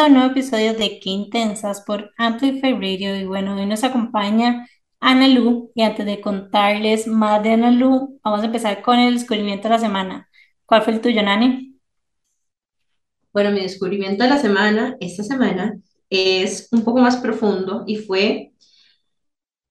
[0.00, 3.14] a un nuevo episodio de Qué Intensas por Amplify Radio.
[3.16, 4.66] Y bueno, hoy nos acompaña
[4.98, 5.72] Ana Lu.
[5.74, 9.74] Y antes de contarles más de Ana Lu, vamos a empezar con el descubrimiento de
[9.74, 10.26] la semana.
[10.64, 11.78] ¿Cuál fue el tuyo, Nani?
[13.30, 18.52] Bueno, mi descubrimiento de la semana, esta semana, es un poco más profundo y fue,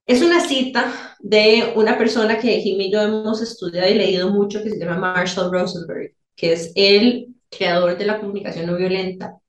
[0.05, 4.61] es una cita de una persona que Jimmy y yo hemos estudiado y leído mucho
[4.61, 9.39] que se llama Marshall Rosenberg, que es el creador de la comunicación no violenta.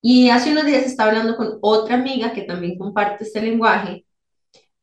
[0.00, 4.06] Y hace unos días estaba hablando con otra amiga que también comparte este lenguaje.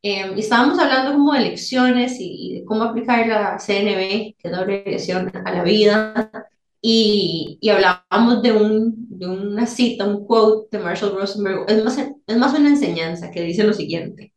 [0.02, 4.52] Eh, y estábamos hablando como de lecciones y, de cómo aplicar la CNB, que es
[4.52, 6.30] la abreviación a la vida.
[6.80, 11.64] Y, y hablábamos de, un, de una cita, un quote de Marshall Rosenberg.
[11.68, 14.32] Es más, es más una enseñanza que dice lo siguiente.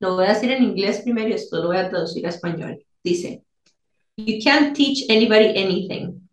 [0.00, 2.82] Lo voy a decir en inglés primero y después lo voy a traducir a español.
[3.02, 3.42] Dice,
[4.16, 6.28] You can't teach anybody anything.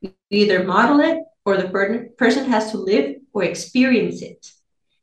[0.00, 4.50] You either model it or the per person has to live or experience it.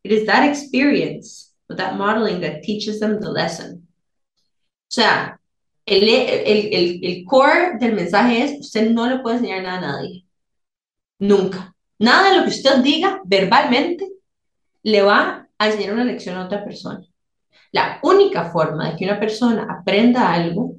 [0.03, 3.87] It is that experience, or that modeling that teaches them the lesson.
[4.91, 5.39] O sea,
[5.87, 9.81] el, el, el, el core del mensaje es, usted no le puede enseñar nada a
[9.81, 10.25] nadie.
[11.19, 11.73] Nunca.
[11.99, 14.11] Nada de lo que usted diga verbalmente
[14.83, 17.05] le va a enseñar una lección a otra persona.
[17.71, 20.75] La única forma de que una persona aprenda algo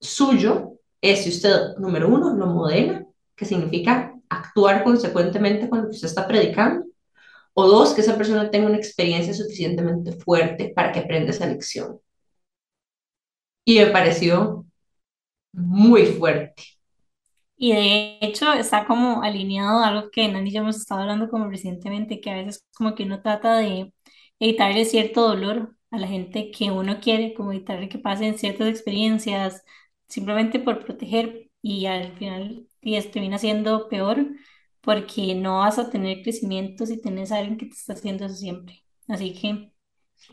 [0.00, 5.94] suyo es si usted, número uno, lo modela, que significa actuar consecuentemente con lo que
[5.94, 6.86] usted está predicando,
[7.54, 12.00] o dos, que esa persona tenga una experiencia suficientemente fuerte para que aprenda esa lección.
[13.64, 14.64] Y me pareció
[15.52, 16.62] muy fuerte.
[17.56, 21.28] Y de hecho está como alineado a algo que Nani y yo hemos estado hablando
[21.28, 23.92] como recientemente, que a veces como que uno trata de
[24.38, 29.64] evitarle cierto dolor a la gente que uno quiere, como evitarle que pasen ciertas experiencias,
[30.08, 34.26] simplemente por proteger y al final y esto termina siendo peor
[34.80, 38.36] porque no vas a tener crecimiento si tienes a alguien que te está haciendo eso
[38.36, 38.84] siempre.
[39.08, 39.72] Así que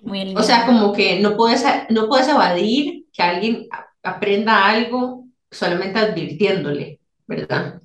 [0.02, 3.68] muy O sea, como que no puedes, no puedes evadir que alguien
[4.04, 7.82] aprenda algo solamente advirtiéndole, ¿verdad?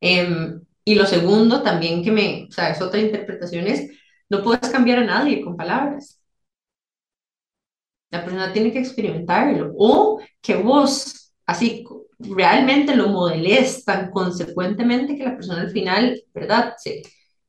[0.00, 3.90] Em, y lo segundo también que me, o sea, es otra interpretación es,
[4.28, 6.20] no puedes cambiar a nadie con palabras.
[8.10, 11.84] La persona tiene que experimentarlo o que vos así
[12.20, 16.74] realmente lo modeles tan consecuentemente que la persona al final, ¿verdad?
[16.78, 17.02] Se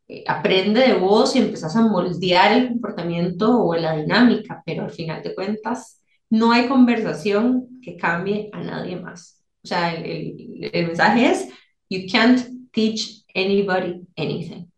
[0.08, 4.92] eh, aprende de vos y empezás a moldear el comportamiento o la dinámica, pero al
[4.92, 9.44] final de cuentas no hay conversación que cambie a nadie más.
[9.64, 11.50] O sea, el, el mensaje es,
[11.90, 12.40] you can't
[12.72, 14.71] teach anybody anything.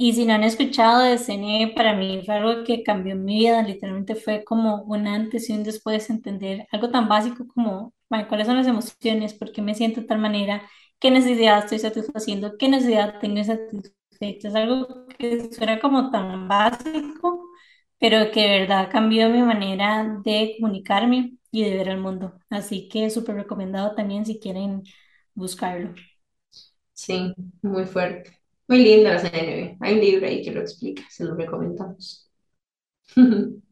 [0.00, 3.62] Y si no han escuchado de CNE, para mí fue algo que cambió mi vida,
[3.62, 7.94] literalmente fue como un antes y un después de entender algo tan básico como
[8.28, 10.62] cuáles son las emociones, por qué me siento de tal manera,
[11.00, 14.48] qué necesidad estoy satisfaciendo, qué necesidad tengo satisfecha.
[14.48, 17.48] Es algo que suena como tan básico,
[17.98, 22.34] pero que de verdad cambió mi manera de comunicarme y de ver el mundo.
[22.50, 24.82] Así que súper recomendado también si quieren
[25.34, 25.94] buscarlo.
[26.92, 28.37] Sí, muy fuerte.
[28.68, 29.76] Muy linda la CNB.
[29.80, 32.30] Hay un libro ahí que lo explica, se lo recomendamos.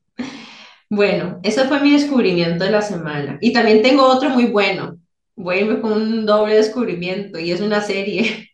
[0.88, 3.38] Bueno, eso fue mi descubrimiento de la semana.
[3.40, 4.98] Y también tengo otro muy bueno.
[5.34, 8.50] Voy a irme con un doble descubrimiento y es una serie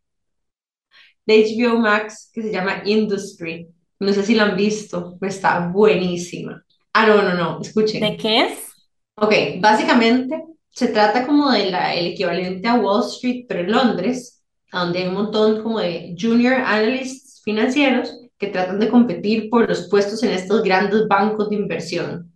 [1.27, 3.69] de HBO Max que se llama Industry.
[4.01, 6.65] No sé si la han visto, pero está buenísima.
[6.93, 8.01] Ah, no, no, no, escuchen.
[8.01, 8.73] ¿De qué es?
[9.17, 14.42] Ok, básicamente se trata como de la, el equivalente a Wall Street, pero en Londres
[14.81, 19.89] donde hay un montón como de junior analysts financieros que tratan de competir por los
[19.89, 22.33] puestos en estos grandes bancos de inversión.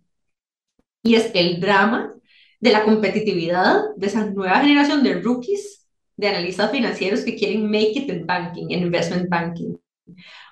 [1.03, 2.13] Y es el drama
[2.59, 7.93] de la competitividad de esa nueva generación de rookies, de analistas financieros que quieren make
[7.95, 9.77] it in banking, en investment banking.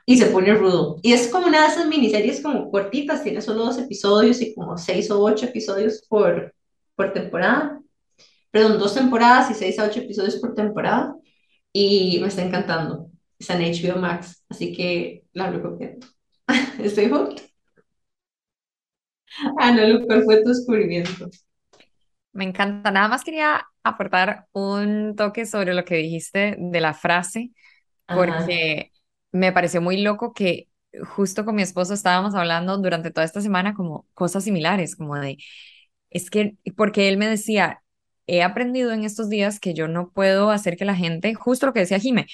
[0.06, 0.98] Y se pone rudo.
[1.02, 4.78] Y es como una de esas miniseries como cortitas, tiene solo dos episodios y como
[4.78, 6.54] seis o ocho episodios por,
[6.96, 7.82] por temporada.
[8.52, 11.16] Perdón, dos temporadas y seis a ocho episodios por temporada
[11.78, 13.10] y me está encantando.
[13.38, 16.08] Está en HBO Max, así que la recomiendo.
[16.80, 17.44] Estoy hooked.
[19.60, 21.28] Ana, ¿cuál fue tu descubrimiento?
[22.32, 22.92] Me encanta.
[22.92, 27.52] Nada más quería aportar un toque sobre lo que dijiste de la frase,
[28.08, 28.94] porque
[29.34, 30.70] me pareció muy loco que
[31.04, 35.38] justo con mi esposo estábamos hablando durante toda esta semana como cosas similares, como de,
[36.10, 37.82] es que, porque él me decía,
[38.28, 41.74] he aprendido en estos días que yo no puedo hacer que la gente, justo lo
[41.74, 42.28] que decía Jime,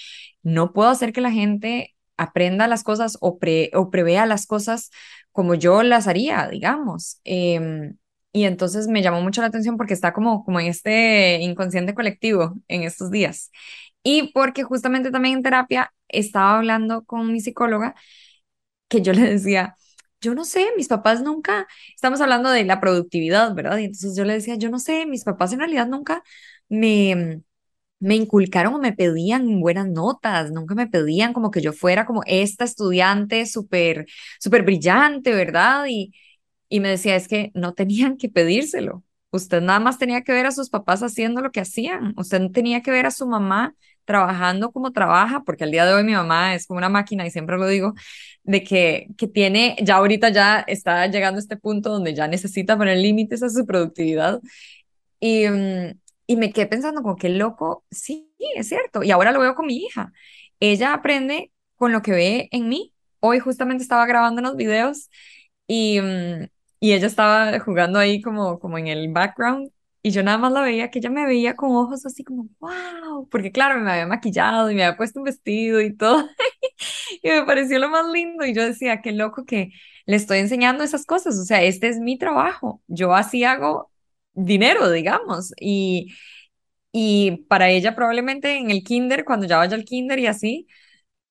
[0.43, 4.91] no puedo hacer que la gente aprenda las cosas o, pre, o prevea las cosas
[5.31, 7.19] como yo las haría, digamos.
[7.23, 7.97] Em,
[8.33, 12.55] y entonces me llamó mucho la atención porque está como, como en este inconsciente colectivo
[12.67, 13.51] en estos días.
[14.03, 17.95] Y porque justamente también en terapia estaba hablando con mi psicóloga
[18.87, 19.75] que yo le decía,
[20.21, 23.77] yo no sé, mis papás nunca, estamos hablando de la productividad, ¿verdad?
[23.79, 26.23] Y entonces yo le decía, yo no sé, mis papás en realidad nunca
[26.69, 27.41] me,
[27.99, 32.23] me inculcaron o me pedían buenas notas, nunca me pedían como que yo fuera como
[32.27, 34.07] esta estudiante súper,
[34.39, 35.85] súper brillante, ¿verdad?
[35.89, 36.13] Y,
[36.69, 39.03] y me decía, es que no tenían que pedírselo.
[39.31, 42.13] Usted nada más tenía que ver a sus papás haciendo lo que hacían.
[42.17, 43.75] Usted tenía que ver a su mamá
[44.05, 47.31] trabajando como trabaja, porque al día de hoy mi mamá es como una máquina y
[47.31, 47.93] siempre lo digo,
[48.43, 52.77] de que, que tiene, ya ahorita ya está llegando a este punto donde ya necesita
[52.77, 54.41] poner límites a su productividad.
[55.19, 59.03] Y, mm, y me quedé pensando como qué loco, sí, es cierto.
[59.03, 60.11] Y ahora lo veo con mi hija.
[60.59, 62.93] Ella aprende con lo que ve en mí.
[63.19, 65.09] Hoy justamente estaba grabando unos videos
[65.67, 66.47] y, mm,
[66.81, 69.71] y ella estaba jugando ahí como, como en el background
[70.03, 73.29] y yo nada más la veía, que ella me veía con ojos así como, wow,
[73.31, 76.27] porque claro, me había maquillado y me había puesto un vestido y todo.
[77.23, 78.45] y me pareció lo más lindo.
[78.45, 79.71] Y yo decía, qué loco que
[80.05, 81.37] le estoy enseñando esas cosas.
[81.39, 82.81] O sea, este es mi trabajo.
[82.87, 83.91] Yo así hago
[84.33, 85.53] dinero, digamos.
[85.59, 86.13] Y,
[86.91, 90.67] y para ella probablemente en el kinder, cuando ya vaya al kinder y así,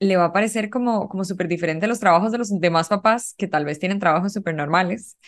[0.01, 3.49] le va a parecer como, como súper diferente los trabajos de los demás papás que
[3.49, 5.19] tal vez tienen trabajos súper normales.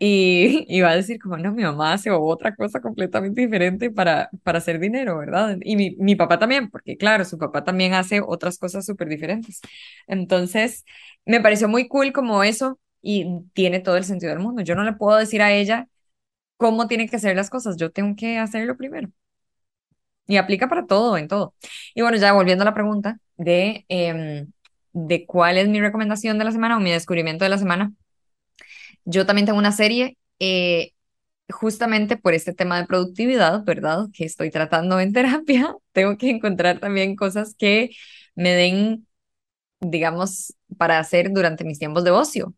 [0.00, 4.30] Y, y, va a decir como, no, mi mamá hace otra cosa completamente diferente para,
[4.44, 5.58] para hacer dinero, ¿verdad?
[5.62, 9.60] Y mi, mi papá también, porque claro, su papá también hace otras cosas súper diferentes.
[10.06, 10.84] Entonces,
[11.26, 14.62] me pareció muy cool como eso y tiene todo el sentido del mundo.
[14.62, 15.88] Yo no le puedo decir a ella
[16.56, 19.10] cómo tiene que hacer las cosas, yo tengo que hacerlo primero.
[20.28, 21.54] Y aplica para todo, en todo.
[21.94, 24.52] Y bueno, ya volviendo a la pregunta de, em,
[24.94, 27.92] de cuál es mi recomendación de la semana o mi descubrimiento de la semana.
[29.04, 30.92] Yo también tengo una serie eh,
[31.50, 34.06] justamente por este tema de productividad, ¿verdad?
[34.12, 35.74] Que estoy tratando en terapia.
[35.92, 37.90] Tengo que encontrar también cosas que
[38.34, 39.06] me den,
[39.80, 42.54] digamos, para hacer durante mis tiempos de ocio.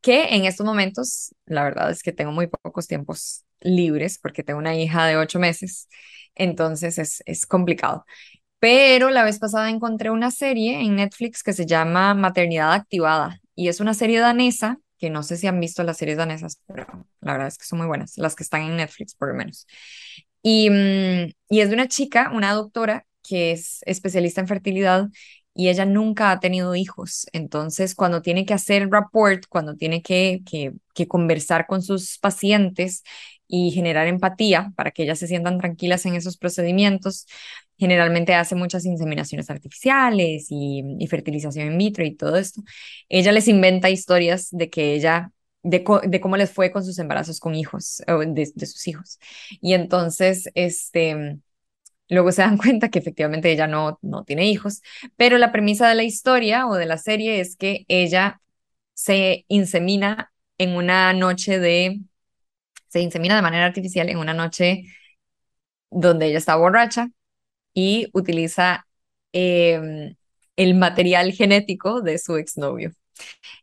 [0.00, 4.58] Que en estos momentos, la verdad es que tengo muy pocos tiempos libres porque tengo
[4.60, 5.88] una hija de ocho meses.
[6.34, 8.04] Entonces es, es complicado.
[8.58, 13.68] Pero la vez pasada encontré una serie en Netflix que se llama Maternidad Activada y
[13.68, 16.86] es una serie danesa que no sé si han visto las series danesas, pero
[17.20, 19.66] la verdad es que son muy buenas, las que están en Netflix por lo menos.
[20.42, 25.08] Y, mm, y es de una chica, una doctora, que es especialista en fertilidad
[25.54, 27.26] y ella nunca ha tenido hijos.
[27.32, 33.02] Entonces, cuando tiene que hacer rapport, cuando tiene que, que, que conversar con sus pacientes
[33.54, 37.26] y generar empatía para que ellas se sientan tranquilas en esos procedimientos,
[37.76, 42.62] generalmente hace muchas inseminaciones artificiales y, fertilización in vitro y todo esto.
[43.10, 45.32] Ella les inventa historias de que ella
[45.62, 49.18] de, de, cómo les fue con sus embarazos con hijos, de, de, sus hijos.
[49.60, 51.38] Y entonces, este,
[52.08, 54.80] luego se dan cuenta que efectivamente ella no, no tiene hijos,
[55.16, 58.40] pero la premisa de la historia o de la serie es que ella
[58.94, 62.00] se insemina en una noche de,
[62.92, 64.84] se insemina de manera artificial en una noche
[65.90, 67.08] donde ella está borracha
[67.74, 68.86] y utiliza
[69.32, 70.16] em,
[70.56, 72.92] el material genético de su exnovio.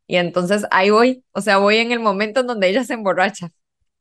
[0.08, 3.50] Y entonces ahí voy, o sea, voy en el momento en donde ella se emborracha.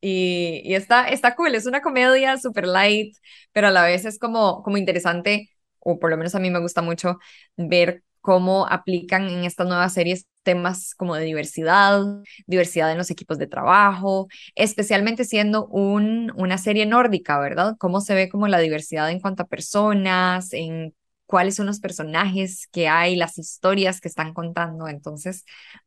[0.02, 3.16] Y, y está, está cool, es una comedia super light,
[3.52, 6.60] pero a la vez es como, como interesante, o por lo menos a mí me
[6.60, 7.18] gusta mucho
[7.58, 12.02] ver cómo aplican en estas nuevas series temas como de diversidad,
[12.46, 17.76] diversidad en los equipos de trabajo, especialmente siendo un, una serie nórdica, ¿verdad?
[17.78, 20.94] Cómo se ve como la diversidad en cuanto a personas, en
[21.26, 24.88] cuáles son los personajes que hay, las historias que están contando.
[24.88, 25.44] Entonces,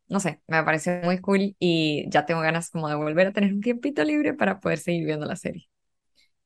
[0.07, 3.53] no sé, me parece muy cool y ya tengo ganas como de volver a tener
[3.53, 5.70] un tiempito libre para poder seguir viendo la serie.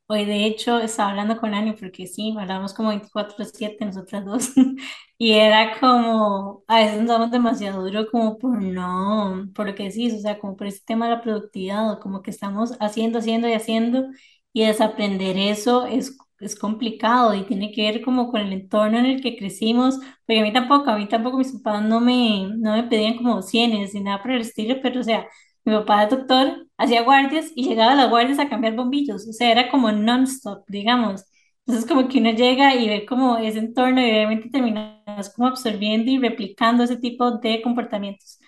[0.08, 4.52] Hoy de hecho estaba hablando con Ani porque sí, hablamos como 24/7 nosotras dos
[5.18, 9.84] y era como, a veces nos damos demasiado duro como por no, por lo que
[9.86, 13.18] decís, o sea, como por ese tema de la productividad o como que estamos haciendo,
[13.20, 14.06] haciendo y haciendo
[14.54, 19.06] y desaprender eso es, es complicado y tiene que ver como con el entorno en
[19.08, 19.98] el que crecimos,
[20.28, 23.42] porque a mí tampoco, a mí tampoco mis papás no me, no me pedían como
[23.42, 25.26] cienes ni nada por el estilo, pero o sea,
[25.66, 29.34] mi papá es doctor, hacía guardias y llegaba a las guardias a cambiar bombillos, o
[29.34, 31.26] sea, era como non-stop, digamos.
[31.66, 36.12] Entonces como que uno llega y ve como ese entorno y obviamente terminas como absorbiendo
[36.12, 38.40] y replicando ese tipo de comportamientos.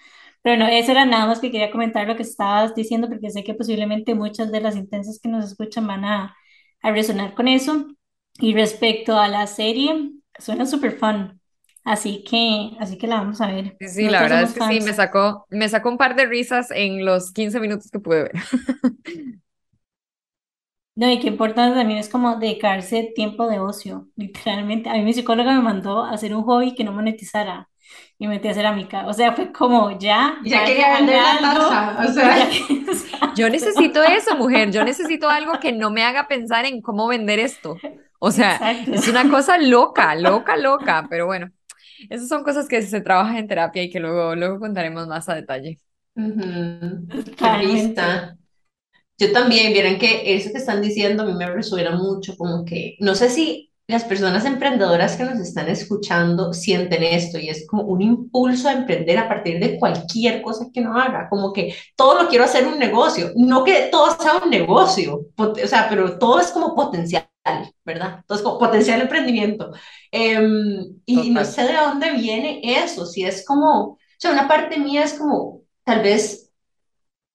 [0.44, 3.44] Pero no, eso era nada más que quería comentar lo que estabas diciendo porque sé
[3.44, 6.36] que posiblemente muchas de las intensas que nos escuchan van a,
[6.82, 7.88] a resonar con eso.
[8.40, 11.37] Y respecto a la serie, suena súper fun.
[11.88, 13.78] Así que, así que la vamos a ver.
[13.80, 16.72] Sí, sí, la verdad es que sí, me sacó, me sacó un par de risas
[16.72, 18.32] en los 15 minutos que pude ver.
[20.96, 24.90] No, y qué importante también es como dedicarse tiempo de ocio, literalmente.
[24.90, 27.70] A mí mi psicóloga me mandó a hacer un hobby que no monetizara
[28.18, 29.06] y me metí a cerámica.
[29.08, 33.20] O sea, fue como ya, Ya quería vender la taza, o sea, que- o sea,
[33.34, 34.72] Yo necesito eso, mujer.
[34.72, 37.84] Yo necesito algo que no me haga pensar en cómo vender esto.
[38.20, 41.08] O sea, exacto, es una cosa loca, loca, loca.
[41.10, 41.52] Pero bueno,
[42.10, 45.36] esas son cosas que se trabajan en terapia y que luego, luego contaremos más a
[45.36, 45.80] detalle.
[47.10, 48.02] totalmente.
[48.02, 48.38] risa.
[49.20, 52.98] Yo también, vieran que eso que están diciendo a mí me resuena mucho, como que
[53.00, 57.84] no sé si las personas emprendedoras que nos están escuchando sienten esto y es como
[57.84, 62.22] un impulso a emprender a partir de cualquier cosa que uno haga, como que todo
[62.22, 66.42] lo quiero hacer un negocio, no que todo sea un negocio, o sea, pero todo
[66.42, 67.30] es como potencial,
[67.86, 68.18] ¿verdad?
[68.20, 69.72] Entonces, como potencial emprendimiento.
[70.12, 74.78] Em, y no sé de dónde viene eso, si es como, o sea, una parte
[74.78, 76.52] mía es como, tal vez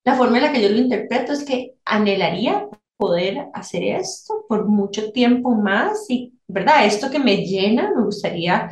[0.05, 4.69] la forma en la que yo lo interpreto es que anhelaría poder hacer esto por
[4.69, 6.87] mucho tiempo más y, ¿verdad?
[6.87, 8.71] Esto que me llena, me gustaría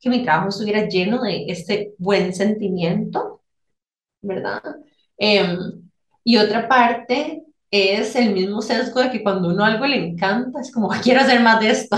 [0.00, 3.42] que mi trabajo estuviera lleno de este buen sentimiento,
[4.22, 4.62] ¿verdad?
[5.16, 5.58] Em,
[6.24, 10.72] y otra parte es el mismo sesgo de que cuando uno algo le encanta, es
[10.72, 11.96] como, quiero hacer más de esto.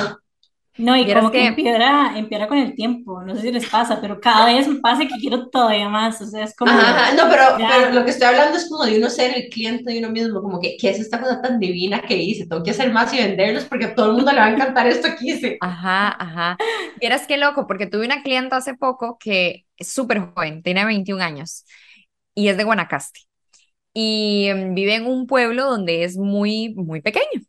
[0.82, 3.22] No, y como que que, empeora, empeora con el tiempo.
[3.22, 6.20] No sé si les pasa, pero cada vez me pasa que quiero todavía más.
[6.22, 8.84] O sea, es Ajá, como ajá, no, pero, pero lo que estoy hablando es como
[8.84, 11.58] de uno ser el cliente de uno mismo, como que, ¿qué es esta cosa tan
[11.58, 12.46] divina que hice?
[12.46, 14.86] Tengo que hacer más y venderlos porque a todo el mundo le va a encantar
[14.86, 15.58] esto que hice.
[15.58, 16.58] ajá, ajá.
[17.00, 21.20] Vieras qué loco, porque tuve una clienta hace poco que es súper joven, tiene 21
[21.20, 21.64] años
[22.34, 23.20] y es de Guanacaste.
[23.94, 27.42] Y em, vive en un pueblo donde es muy, muy pequeño.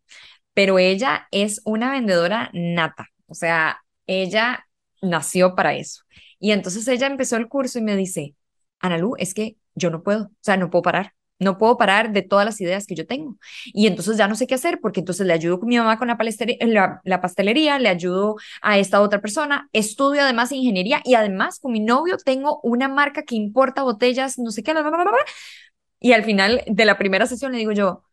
[0.55, 4.67] pero ella es una vendedora nata, o sea, ella
[5.01, 6.03] nació para eso.
[6.39, 8.35] Y entonces ella empezó el curso y me dice,
[8.79, 11.13] Analu, es que yo no puedo, o sea, no puedo parar.
[11.39, 13.37] No puedo parar de todas las ideas que yo tengo.
[13.65, 16.07] Y entonces ya no sé qué hacer, porque entonces le ayudo con mi mamá con
[16.07, 16.15] la,
[16.67, 21.71] la, la pastelería, le ayudo a esta otra persona, estudio además ingeniería y además con
[21.71, 25.11] mi novio tengo una marca que importa botellas, no sé qué, bla, bla, bla.
[25.99, 28.03] Y al final de la primera sesión le digo yo,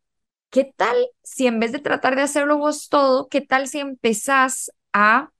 [0.51, 4.73] ¿Qué tal si en vez de tratar de hacerlo vos todo, qué tal si empezás
[4.93, 5.31] a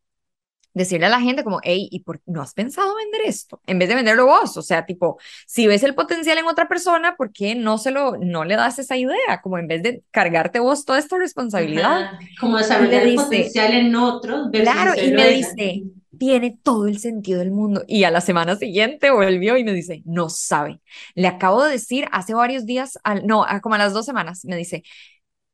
[0.75, 3.61] decirle a la gente como, hey, ¿y por no has pensado vender esto?
[3.67, 7.17] En vez de venderlo vos, o sea, tipo, si ves el potencial en otra persona,
[7.17, 9.41] ¿por qué no se lo, no le das esa idea?
[9.43, 12.03] Como en vez de cargarte vos toda esta responsabilidad.
[12.03, 15.83] Ajá, como desarrollar el dice, potencial en otros claro, y me dice,
[16.17, 17.85] tiene todo el sentido del mundo.
[17.89, 20.81] Y a la semana siguiente volvió y me dice, no sabe.
[21.15, 24.57] Le acabo de decir hace varios días, al, no, como a las dos semanas, me
[24.57, 24.85] dice,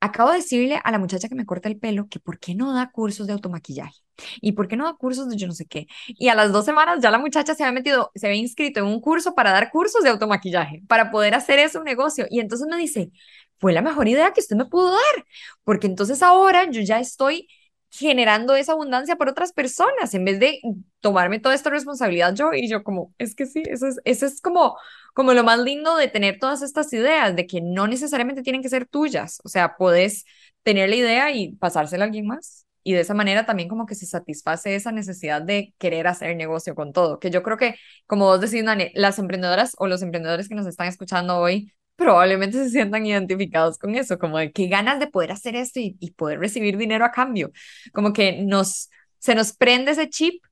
[0.05, 2.75] Acabo de decirle a la muchacha que me corta el pelo que por qué no
[2.75, 4.03] da cursos de automaquillaje
[4.43, 5.87] y por qué no da cursos de yo no sé qué.
[6.09, 8.87] Y a las dos semanas ya la muchacha se había metido, se había inscrito en
[8.87, 12.27] un curso para dar cursos de automaquillaje, para poder hacer eso un negocio.
[12.29, 13.13] Y entonces me dice,
[13.59, 15.25] fue la mejor idea que usted me pudo dar,
[15.65, 17.49] porque entonces ahora yo ya estoy
[17.97, 20.61] generando esa abundancia por otras personas en vez de
[21.01, 24.41] tomarme toda esta responsabilidad yo y yo como, es que sí, eso es, eso es
[24.41, 24.77] como
[25.15, 28.69] como lo más lindo de tener todas estas ideas, de que no necesariamente tienen que
[28.69, 30.25] ser tuyas, o sea, puedes
[30.65, 32.67] tener la idea y pasársela a alguien más.
[32.83, 36.75] Y de esa manera también como que se satisface esa necesidad de querer hacer negocio
[36.75, 38.63] con todo, que yo creo que, como vos decís,
[38.95, 43.95] las emprendedoras o los emprendedores que nos están escuchando hoy probablemente se sientan identificados con
[43.95, 47.13] eso, como de qué ganas de poder hacer esto y, y poder recibir dinero a
[47.13, 47.51] cambio,
[47.93, 50.43] como que nos, se nos prende ese chip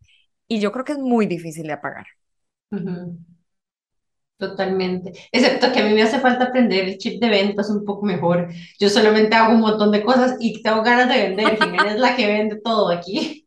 [0.49, 2.07] y yo creo que es muy difícil de apagar.
[2.73, 3.19] Ujú,
[4.39, 5.13] totalmente.
[5.31, 8.49] Excepto que a mí me hace falta aprender el chip de ventas un poco mejor.
[8.81, 11.57] Yo solamente hago un montón de cosas y tengo ganas de vender.
[11.59, 13.42] Jimena es la que vende todo aquí.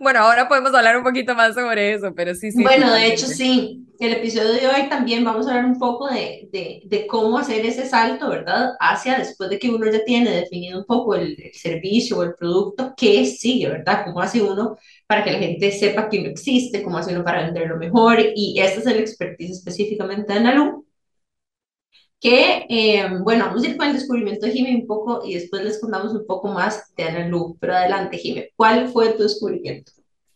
[0.00, 3.26] Bueno, ahora podemos hablar un poquito más sobre eso, pero sí, sí, Bueno, de hecho,
[3.26, 3.86] sí.
[4.00, 7.64] El episodio de hoy también vamos a hablar un poco de, de, de cómo hacer
[7.66, 8.70] ese salto, ¿verdad?
[8.80, 12.34] Hacia después de que uno ya tiene definido un poco el, el servicio o el
[12.34, 14.04] producto, ¿qué sigue, ¿verdad?
[14.06, 14.76] ¿Cómo hace uno
[15.06, 16.82] para que la gente sepa que uno existe?
[16.82, 18.18] ¿Cómo hace uno para venderlo mejor?
[18.34, 20.86] Y este es el expertise específicamente de Analu,
[22.20, 25.64] que, eh, bueno, vamos a ir con el descubrimiento de Jimmy un poco y después
[25.64, 27.56] les contamos un poco más de Analu.
[27.60, 29.92] Pero adelante, Jimmy, ¿cuál fue tu descubrimiento?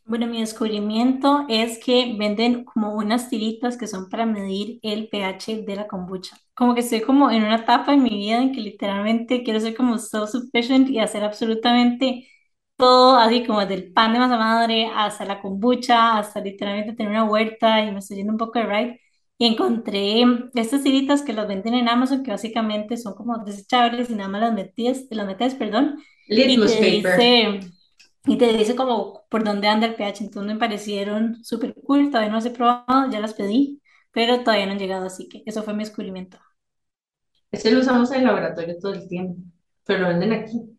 [0.07, 5.63] Bueno, mi descubrimiento es que venden como unas tiritas que son para medir el pH
[5.65, 6.37] de la kombucha.
[6.55, 9.75] Como que estoy como en una etapa en mi vida en que literalmente quiero ser
[9.75, 12.29] como self-sufficient y hacer absolutamente
[12.77, 17.13] todo, así como desde el pan de masa madre hasta la kombucha, hasta literalmente tener
[17.13, 19.01] una huerta y me estoy yendo un poco de ride.
[19.39, 20.23] Y encontré
[20.55, 24.41] estas tiritas que las venden en Amazon que básicamente son como desechables y nada más
[24.43, 25.99] las metes, las metes, perdón,
[26.29, 27.21] y Litmus te paper.
[27.21, 27.61] dice...
[28.27, 30.25] y te dice como por dónde anda el pH.
[30.25, 34.67] Entonces me parecieron súper cool, todavía no las he probado, ya las pedí, pero todavía
[34.67, 36.39] no han llegado, así que eso fue mi descubrimiento.
[37.51, 39.41] Ese lo usamos en el laboratorio todo el tiempo,
[39.85, 40.74] pero lo venden aquí.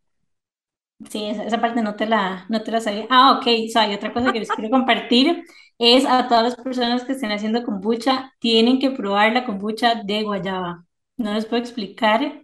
[1.09, 3.05] Sí, esa, esa parte no te la, no te la sabía.
[3.09, 5.43] Ah, ok, o sea, hay otra cosa que les quiero compartir
[5.77, 10.23] es a todas las personas que estén haciendo kombucha, tienen que probar la kombucha de
[10.23, 10.85] guayaba.
[11.17, 12.43] No les puedo explicar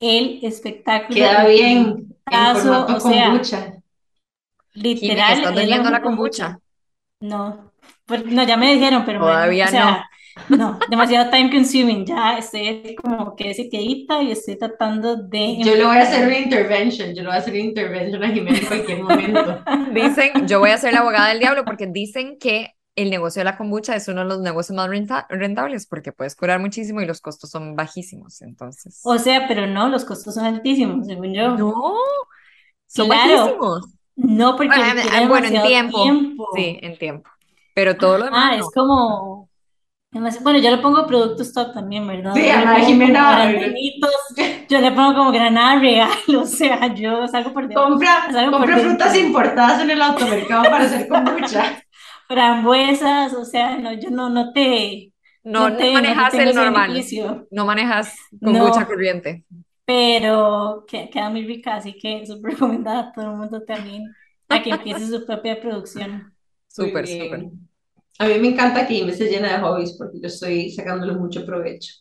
[0.00, 1.14] el espectáculo.
[1.14, 3.74] Queda bien en formato o sea, kombucha.
[4.74, 5.38] literal.
[5.38, 6.58] ¿estás es la kombucha?
[7.20, 7.72] No,
[8.06, 10.09] pues, no, ya me dijeron, pero bueno, Todavía o sea,
[10.48, 15.58] no, demasiado time consuming, ya estoy como que sitiadita y estoy tratando de...
[15.62, 18.28] Yo le voy a hacer una intervention, yo le voy a hacer una intervention a
[18.28, 19.62] Jimena en cualquier momento.
[19.92, 23.44] Dicen, yo voy a ser la abogada del diablo porque dicen que el negocio de
[23.44, 27.06] la kombucha es uno de los negocios más renta- rentables porque puedes curar muchísimo y
[27.06, 29.00] los costos son bajísimos, entonces.
[29.04, 31.56] O sea, pero no, los costos son altísimos, según yo.
[31.56, 31.94] No,
[32.86, 33.36] son Claro.
[33.36, 33.88] bajísimos.
[34.16, 36.02] No, porque Bueno, requiere en- bueno, en tiempo.
[36.02, 36.46] tiempo.
[36.54, 37.30] Sí, en tiempo.
[37.74, 38.70] Pero todo lo Ah, demás es no.
[38.74, 39.39] como...
[40.12, 42.34] Bueno, yo le pongo productos top también, ¿verdad?
[42.34, 43.52] Sí, Yo pongo Jimena,
[44.68, 47.90] yo le pongo como granada regalo, o sea, yo salgo por debajo.
[47.90, 49.28] Compra, Salgo por compra frutas dentro.
[49.28, 51.82] importadas en el automercado para hacer kombucha.
[52.28, 55.12] Frambuesas, o sea, no, yo no, no te,
[55.44, 56.88] No, te, no manejas el normal.
[56.90, 58.86] beneficio, No manejas kombucha No.
[58.86, 59.44] corriente.
[59.84, 64.16] pero que, queda muy rica, así que súper recomendada a todo el mundo también
[64.48, 66.34] a que empiece su propia producción.
[66.68, 67.50] Súper, súper.
[68.20, 71.44] A mí me encanta que Jimmy esté llena de hobbies porque yo estoy sacándole mucho
[71.46, 71.94] provecho.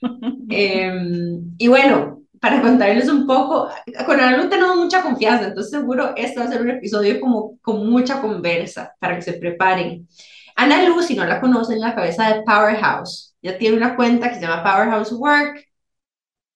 [0.50, 3.68] Em, y bueno, para contarles un poco,
[4.06, 7.86] con Ana tenemos mucha confianza, entonces seguro este va a ser un episodio como con
[7.90, 10.08] mucha conversa para que se preparen.
[10.56, 13.36] Ana Lu, si no la conocen, la cabeza de Powerhouse.
[13.42, 15.64] Ya tiene una cuenta que se llama Powerhouse Work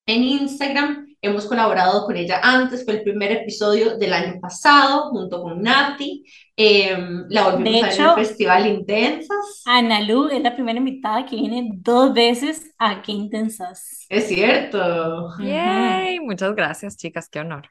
[0.07, 1.07] en Instagram.
[1.21, 6.25] Hemos colaborado con ella antes, fue el primer episodio del año pasado junto con Nati.
[6.65, 9.63] Em, la volvimos De a ver en hecho- el Festival Intensas.
[9.67, 14.07] Ana Lu es la primera invitada que viene dos veces a Qué Intensas.
[14.09, 15.29] Es cierto.
[15.41, 17.69] Yay, muchas gracias, chicas, qué honor.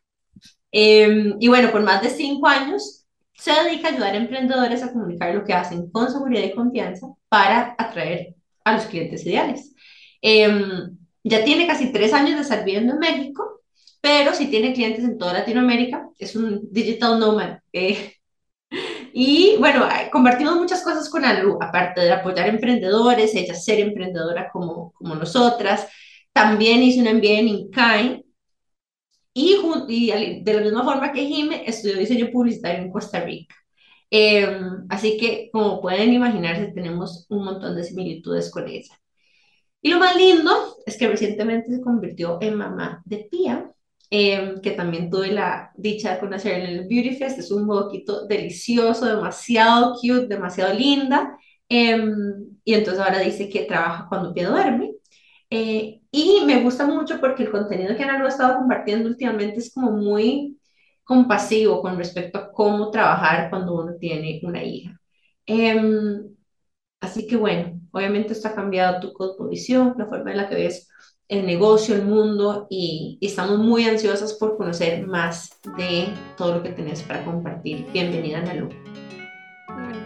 [0.72, 4.92] Eh, y bueno, por más de cinco años se dedica a ayudar a emprendedores a
[4.92, 9.74] comunicar lo que hacen con seguridad y confianza para atraer a los clientes ideales.
[10.22, 10.50] Eh,
[11.24, 13.62] ya tiene casi tres años de estar viviendo en México,
[14.02, 16.10] pero sí tiene clientes en toda Latinoamérica.
[16.20, 17.60] Es un digital nomad.
[17.74, 18.14] eh.
[19.14, 24.50] Y bueno, eh, compartimos muchas cosas con Alu, aparte de apoyar emprendedores, ella ser emprendedora
[24.52, 25.88] como, como nosotras.
[26.34, 28.26] También hizo un MBA en INCAE
[29.34, 33.56] y, y de la misma forma que Jime, estudió diseño publicitario en Costa Rica.
[34.12, 34.46] Eh,
[34.90, 39.00] así que, como pueden imaginarse, tenemos un montón de similitudes con ella.
[39.82, 43.72] Y lo más lindo es que recientemente se convirtió en mamá de Pia,
[44.12, 47.40] eh, que también tuve la dicha de conocer en el Beauty Fest.
[47.40, 51.38] Es un boquito delicioso, demasiado cute, demasiado linda.
[51.70, 51.98] Eh,
[52.66, 54.94] y entonces ahora dice que trabaja cuando Pia duerme.
[55.50, 59.60] Eh, y me gusta mucho porque el contenido que Ana lo ha estado compartiendo últimamente
[59.60, 60.60] es como muy
[61.04, 65.00] compasivo con respecto a cómo trabajar cuando uno tiene una hija.
[65.46, 66.36] Em,
[67.02, 70.90] así que bueno, obviamente esto ha cambiado tu cosmovisión, la forma en la que ves
[71.32, 76.64] el negocio, el mundo y, y estamos muy ansiosas por conocer más de todo lo
[76.64, 77.88] que tenés para compartir.
[77.94, 78.70] Bienvenida, Ana Lu.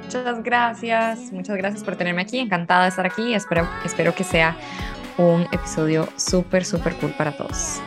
[0.04, 4.56] Muchas gracias, muchas gracias por tenerme aquí, encantada de estar aquí, espero, espero que sea
[5.18, 7.82] un episodio súper, súper cool para todos.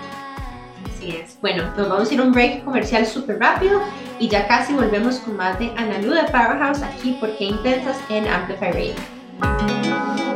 [0.85, 1.39] Así es.
[1.41, 3.81] Bueno, nos vamos a ir a un break comercial súper rápido
[4.19, 7.99] y ya casi volvemos con más de Ana Lu de Powerhouse aquí por Qué Intensas
[8.11, 8.95] en Amplify Radio.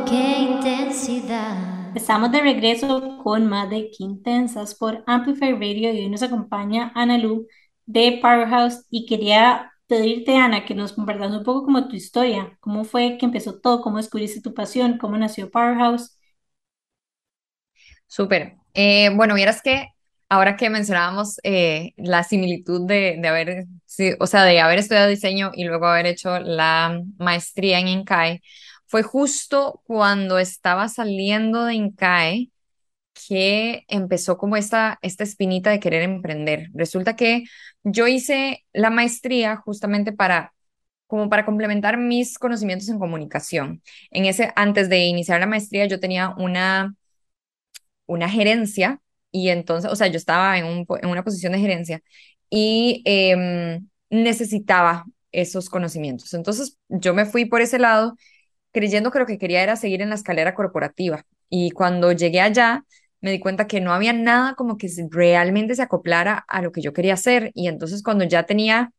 [0.07, 1.82] Qué intensidad.
[1.95, 6.91] Estamos de regreso con más de Qué Intensas por Amplify Radio y hoy nos acompaña
[6.95, 7.47] Ana Lu
[7.85, 12.83] de Powerhouse y quería pedirte, Ana, que nos compartas un poco como tu historia, cómo
[12.83, 16.17] fue que empezó todo, cómo descubriste tu pasión, cómo nació Powerhouse.
[18.07, 18.55] Súper.
[18.73, 19.87] Eh, bueno, vieras que
[20.29, 25.09] ahora que mencionábamos eh, la similitud de, de haber, sí, o sea, de haber estudiado
[25.09, 28.41] diseño y luego haber hecho la maestría en INCAE,
[28.93, 32.51] fue justo cuando estaba saliendo de INCAE
[33.27, 36.69] que empezó como esta, esta espinita de querer emprender.
[36.75, 37.43] Resulta que
[37.83, 40.53] yo hice la maestría justamente para
[41.07, 43.81] como para complementar mis conocimientos en comunicación.
[44.11, 46.95] En ese, antes de iniciar la maestría, yo tenía una
[48.05, 49.01] una gerencia
[49.31, 52.01] y entonces, o sea, yo estaba en, un, en una posición de gerencia
[52.49, 53.79] y eh,
[54.11, 56.33] necesitaba esos conocimientos.
[56.35, 58.15] Entonces, yo me fui por ese lado
[58.73, 61.25] creyendo que lo que quería era seguir en la escalera corporativa.
[61.49, 62.83] Y cuando llegué allá,
[63.21, 66.81] me di cuenta que no había nada como que realmente se acoplara a lo que
[66.81, 67.51] yo quería hacer.
[67.55, 68.91] Y entonces, cuando ya tenía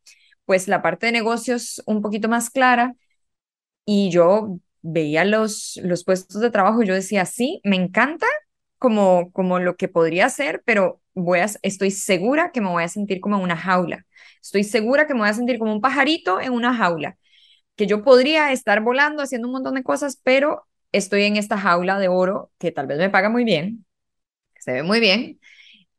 [0.45, 2.95] pues la parte de negocios un poquito más clara
[3.85, 8.27] y yo veía los, los puestos de trabajo yo decía, sí, me encanta
[8.77, 13.21] como, como lo que podría ser, pero voy estoy segura que me voy a sentir
[13.21, 14.05] como una jaula.
[14.41, 17.17] Estoy segura que me voy a sentir como un pajarito en una jaula,
[17.75, 21.99] que yo podría estar volando, haciendo un montón de cosas, pero estoy en esta jaula
[21.99, 23.85] de oro que tal vez me paga muy bien,
[24.59, 25.39] se ve muy bien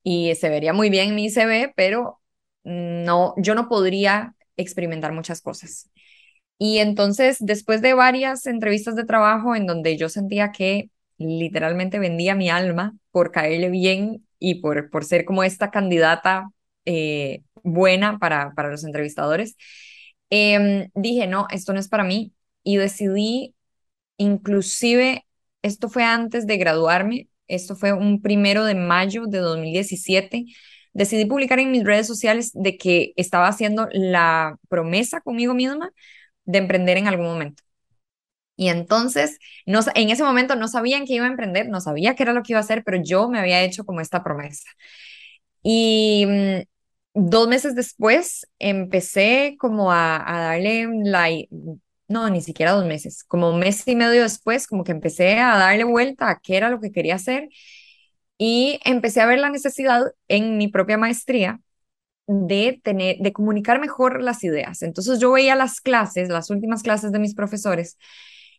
[0.03, 2.21] y se vería muy bien mi CV, pero
[2.65, 5.91] no, yo no podría experimentar muchas cosas.
[6.59, 12.35] Y entonces, después de varias entrevistas de trabajo en donde yo sentía que literalmente vendía
[12.35, 16.51] mi alma por caerle bien y por, por ser como esta candidata
[16.87, 19.57] eh, buena para, para los entrevistadores,
[20.31, 23.55] em, dije, no, esto no es para mí y decidí,
[24.19, 25.27] inclusive,
[25.62, 30.47] esto fue antes de graduarme, esto fue un primero de mayo de 2017,
[30.95, 35.93] decidí publicar en mis redes sociales de que estaba haciendo la promesa conmigo misma
[36.45, 37.62] de emprender en algún momento.
[38.57, 42.23] Y entonces, no, en ese momento no sabían que iba a emprender, no sabía qué
[42.23, 44.69] era lo que iba a hacer, pero yo me había hecho como esta promesa.
[45.62, 46.62] Y mm,
[47.16, 51.29] dos meses después empecé como a, a darle la,
[52.09, 55.57] no, ni siquiera dos meses, como un mes y medio después, como que empecé a
[55.57, 57.48] darle vuelta a qué era lo que quería hacer
[58.38, 61.61] y empecé a ver la necesidad en mi propia maestría
[62.26, 64.83] de tener, de comunicar mejor las ideas.
[64.83, 67.98] Entonces yo veía las clases, las últimas clases de mis profesores,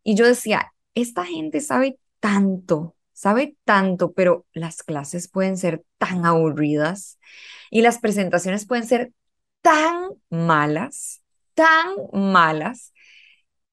[0.03, 6.25] y yo decía, esta gente sabe tanto, sabe tanto, pero las clases pueden ser tan
[6.25, 7.19] aburridas
[7.69, 9.11] y las presentaciones pueden ser
[9.61, 11.21] tan malas,
[11.53, 12.93] tan malas,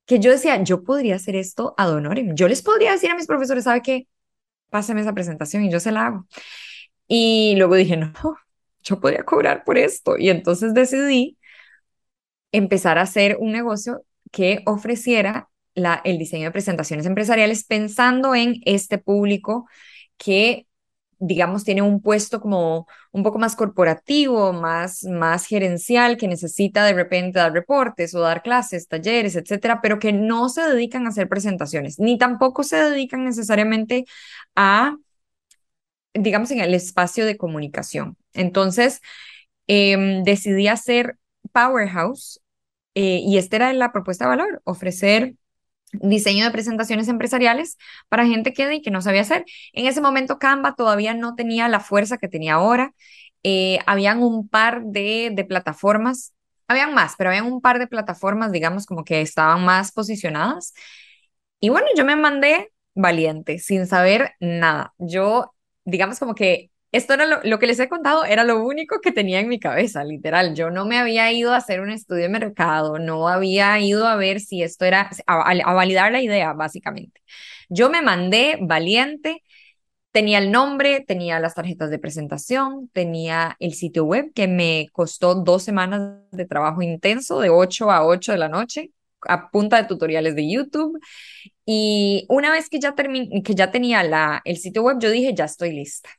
[0.07, 2.35] que yo decía, yo podría hacer esto ad honorem.
[2.35, 4.07] Yo les podría decir a mis profesores, ¿sabe qué?
[4.71, 6.27] Pásame esa presentación y yo se la hago.
[7.07, 8.13] Y luego dije, no,
[8.83, 10.19] yo podría cobrar por esto.
[10.19, 11.39] Y entonces decidí
[12.53, 18.61] empezar a hacer un negocio que ofreciera la, el diseño de presentaciones empresariales pensando en
[18.65, 19.69] este público
[20.17, 20.67] que
[21.27, 26.95] digamos, tiene un puesto como un poco más corporativo, más, más gerencial, que necesita de
[26.95, 31.29] repente dar reportes o dar clases, talleres, etcétera, pero que no se dedican a hacer
[31.29, 34.05] presentaciones, ni tampoco se dedican necesariamente
[34.57, 34.97] a
[36.15, 38.17] digamos, en el espacio de comunicación.
[38.33, 39.01] Entonces,
[39.67, 41.17] em, decidí hacer
[41.53, 42.41] Powerhouse
[42.95, 45.35] eh, y esta era la propuesta de valor, ofrecer
[46.01, 47.77] diseño de presentaciones empresariales
[48.09, 49.45] para gente que, que no sabía hacer.
[49.73, 52.95] En ese momento Canva todavía no tenía la fuerza que tenía ahora.
[53.43, 56.33] Eh, habían un par de, de plataformas,
[56.69, 60.73] habían más, pero habían un par de plataformas, digamos, como que estaban más posicionadas.
[61.61, 64.95] Y bueno, yo me mandé valiente, sin saber nada.
[64.99, 65.55] Yo
[65.85, 69.41] digamos como que esto era lo, que les he contado, era lo único que tenía
[69.41, 70.55] en mi cabeza, literal.
[70.55, 74.15] Yo no me había ido a hacer un estudio de mercado, no había ido a
[74.15, 77.21] ver si esto era, a, validar la idea, básicamente.
[77.69, 79.43] Yo me mandé valiente,
[80.13, 85.35] tenía el nombre, tenía las tarjetas de presentación, tenía el sitio web que me costó
[85.35, 89.89] dos semanas de trabajo intenso, de 8 a 8 de la noche, a punta de
[89.89, 91.01] tutoriales de YouTube.
[91.67, 95.47] Y una vez que ya, que ya tenía la, el sitio web, yo dije, ya
[95.47, 96.11] estoy lista.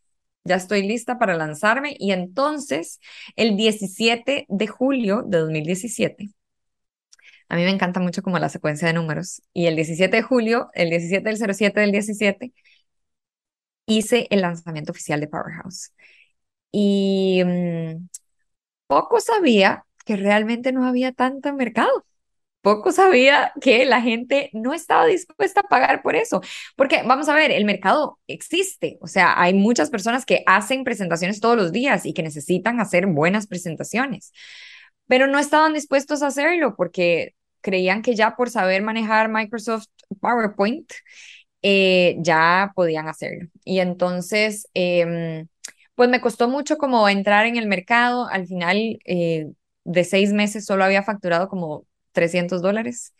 [0.46, 1.96] Ya estoy lista para lanzarme.
[2.00, 3.00] Y entonces,
[3.36, 6.30] el 17 de julio de 2017,
[7.50, 9.42] a mí me encanta mucho como la secuencia de números.
[9.54, 12.54] Y el 17 de julio, el 17 del 07 del 17,
[13.86, 15.94] hice el lanzamiento oficial de Powerhouse.
[16.72, 18.10] Y mm,
[18.88, 22.06] poco sabía que realmente no había tanto mercado
[22.66, 26.42] poco sabía que la gente no estaba dispuesta a pagar por eso.
[26.76, 28.98] Porque vamos a ver, el mercado existe.
[29.02, 33.06] O sea, hay muchas personas que hacen presentaciones todos los días y que necesitan hacer
[33.06, 34.34] buenas presentaciones,
[35.08, 39.86] pero no estaban dispuestos a hacerlo porque creían que ya por saber manejar Microsoft
[40.20, 40.92] PowerPoint,
[41.62, 43.48] eh, ya podían hacerlo.
[43.64, 45.48] Y entonces, em,
[45.96, 48.28] pues me costó mucho como entrar en el mercado.
[48.28, 49.52] Al final, eh,
[49.84, 53.16] de seis meses solo había facturado como 300 dólares.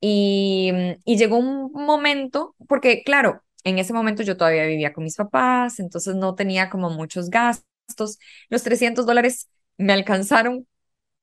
[0.00, 0.72] Y,
[1.04, 5.80] y llegó un momento, porque claro, en ese momento yo todavía vivía con mis papás,
[5.80, 8.18] entonces no tenía como muchos gastos.
[8.50, 10.66] Los 300 dólares me alcanzaron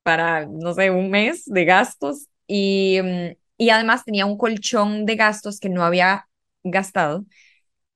[0.03, 2.99] para, no sé, un mes de gastos y,
[3.57, 6.27] y además tenía un colchón de gastos que no había
[6.63, 7.25] gastado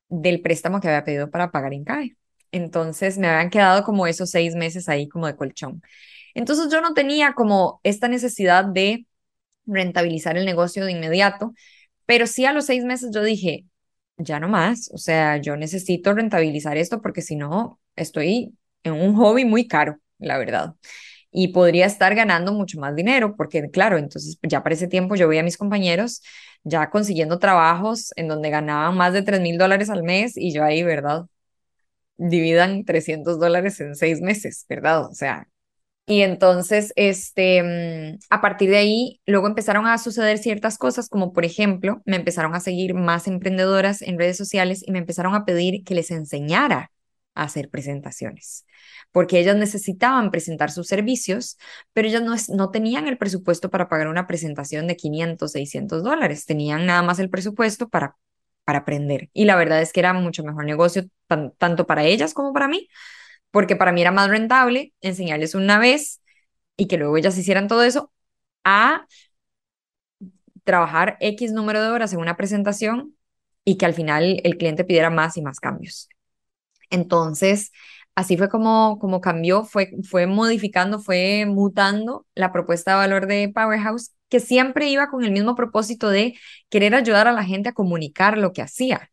[0.09, 2.17] del préstamo que había pedido para pagar en CAE.
[2.51, 5.81] Entonces me habían quedado como esos seis meses ahí como de colchón.
[6.36, 9.08] Entonces yo no tenía como esta necesidad de
[9.65, 11.54] rentabilizar el negocio de inmediato,
[12.06, 13.65] pero sí a los seis meses yo dije,
[14.17, 19.15] ya no más, o sea, yo necesito rentabilizar esto porque si no, estoy en un
[19.15, 20.76] hobby muy caro, la verdad.
[21.32, 25.28] y podría estar ganando mucho más dinero, porque claro, entonces ya para ese tiempo yo
[25.28, 26.21] veía a mis compañeros
[26.63, 30.63] ya consiguiendo trabajos en donde ganaban más de 3 mil dólares al mes y yo
[30.63, 31.26] ahí, ¿verdad?
[32.17, 35.06] Dividan 300 dólares en seis meses, ¿verdad?
[35.10, 35.48] O sea,
[36.07, 41.33] y entonces, este, mm, a partir de ahí, luego empezaron a suceder ciertas cosas, como
[41.33, 45.45] por ejemplo, me empezaron a seguir más emprendedoras en redes sociales y me empezaron a
[45.45, 46.91] pedir que les enseñara
[47.33, 48.65] a hacer presentaciones,
[49.11, 51.57] porque ellas necesitaban presentar sus servicios,
[51.93, 56.45] pero ellas no, no tenían el presupuesto para pagar una presentación de 500, 600 dólares,
[56.45, 58.15] tenían nada más el presupuesto para,
[58.63, 59.29] para aprender.
[59.33, 61.03] Y la verdad es que era mucho mejor negocio
[61.57, 62.87] tanto para ellas como para mí
[63.55, 66.21] porque para mí era más rentable enseñarles una vez
[66.75, 68.11] y que luego ellas hicieran todo eso
[68.65, 69.07] a
[70.65, 73.15] trabajar X número de horas en una presentación
[73.63, 76.09] y que al final el cliente pidiera más y más cambios.
[76.89, 77.71] Entonces,
[78.13, 83.53] así fue como, como cambió, fue, fue modificando, fue mutando la propuesta de valor de
[83.55, 86.37] Powerhouse, que siempre iba con el mismo propósito de
[86.67, 89.09] querer ayudar a la gente a comunicar lo que hacía,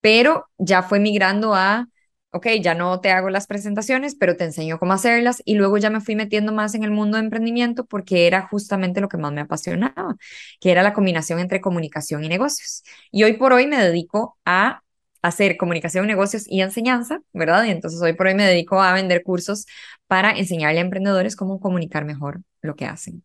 [0.00, 1.88] pero ya fue migrando a
[2.36, 5.90] ok, ya no te hago las presentaciones, pero te enseño cómo hacerlas y luego ya
[5.90, 9.32] me fui metiendo más en el mundo de emprendimiento porque era justamente lo que más
[9.32, 10.16] me apasionaba,
[10.60, 12.82] que era la combinación entre comunicación y negocios.
[13.10, 14.82] Y hoy por hoy me dedico a
[15.22, 17.64] hacer comunicación, negocios y enseñanza, ¿verdad?
[17.64, 19.66] Y entonces hoy por hoy me dedico a vender cursos
[20.06, 23.24] para enseñarle a emprendedores cómo comunicar mejor lo que hacen.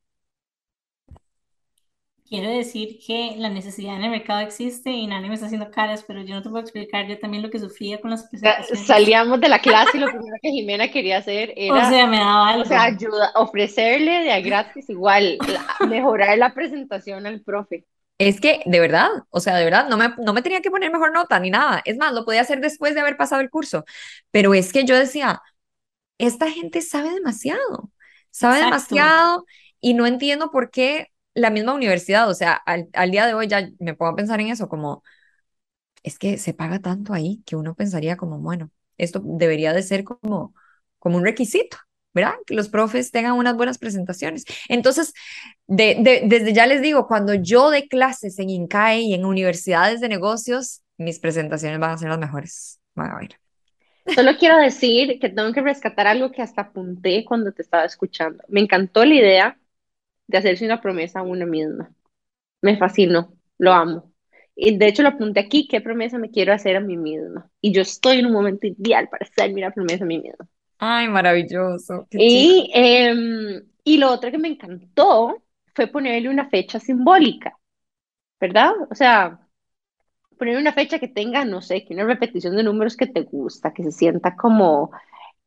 [2.31, 6.05] Quiero decir que la necesidad en el mercado existe y nadie me está haciendo caras,
[6.07, 8.87] pero yo no te puedo explicar yo también lo que sufría con las presentaciones.
[8.87, 11.75] Salíamos de la clase y lo primero que Jimena quería hacer era...
[11.75, 12.63] O sea, me daba algo.
[12.63, 15.37] O sea, ayuda, ofrecerle de a gratis igual,
[15.89, 17.83] mejorar la presentación al profe.
[18.17, 20.89] Es que, de verdad, o sea, de verdad, no me, no me tenía que poner
[20.89, 21.81] mejor nota ni nada.
[21.83, 23.83] Es más, lo podía hacer después de haber pasado el curso.
[24.31, 25.41] Pero es que yo decía,
[26.17, 27.91] esta gente sabe demasiado,
[28.29, 29.45] sabe demasiado
[29.81, 33.69] y no entiendo por qué la misma universidad, o sea, al, día de hoy ya
[33.79, 35.03] me a pensar en eso, como,
[36.03, 40.03] es que se paga tanto ahí que uno pensaría como, bueno, esto debería de ser
[40.03, 40.53] como,
[40.99, 41.77] como un requisito,
[42.13, 42.33] ¿verdad?
[42.45, 44.45] Que los profes tengan unas buenas presentaciones.
[44.67, 45.13] Entonces,
[45.67, 50.09] de, desde ya les digo, cuando yo de clases en INCAE y en universidades de
[50.09, 52.79] negocios, mis presentaciones van a ser las mejores.
[52.93, 53.39] Van a ver.
[54.13, 58.43] Solo quiero decir que tengo que rescatar algo que hasta apunté cuando te estaba escuchando.
[58.47, 59.60] Me encantó la idea
[60.31, 61.91] de hacerse una promesa a una misma.
[62.61, 64.13] Me fascinó, lo amo.
[64.55, 67.49] Y de hecho lo apunté aquí, ¿qué promesa me quiero hacer a mí misma?
[67.61, 70.47] Y yo estoy en un momento ideal para hacerme una promesa a mí misma.
[70.77, 72.07] Ay, maravilloso.
[72.11, 75.43] Y, em, y lo otro que me encantó
[75.75, 77.57] fue ponerle una fecha simbólica,
[78.39, 78.71] ¿verdad?
[78.89, 79.39] O sea,
[80.37, 83.73] poner una fecha que tenga, no sé, que una repetición de números que te gusta,
[83.73, 84.91] que se sienta como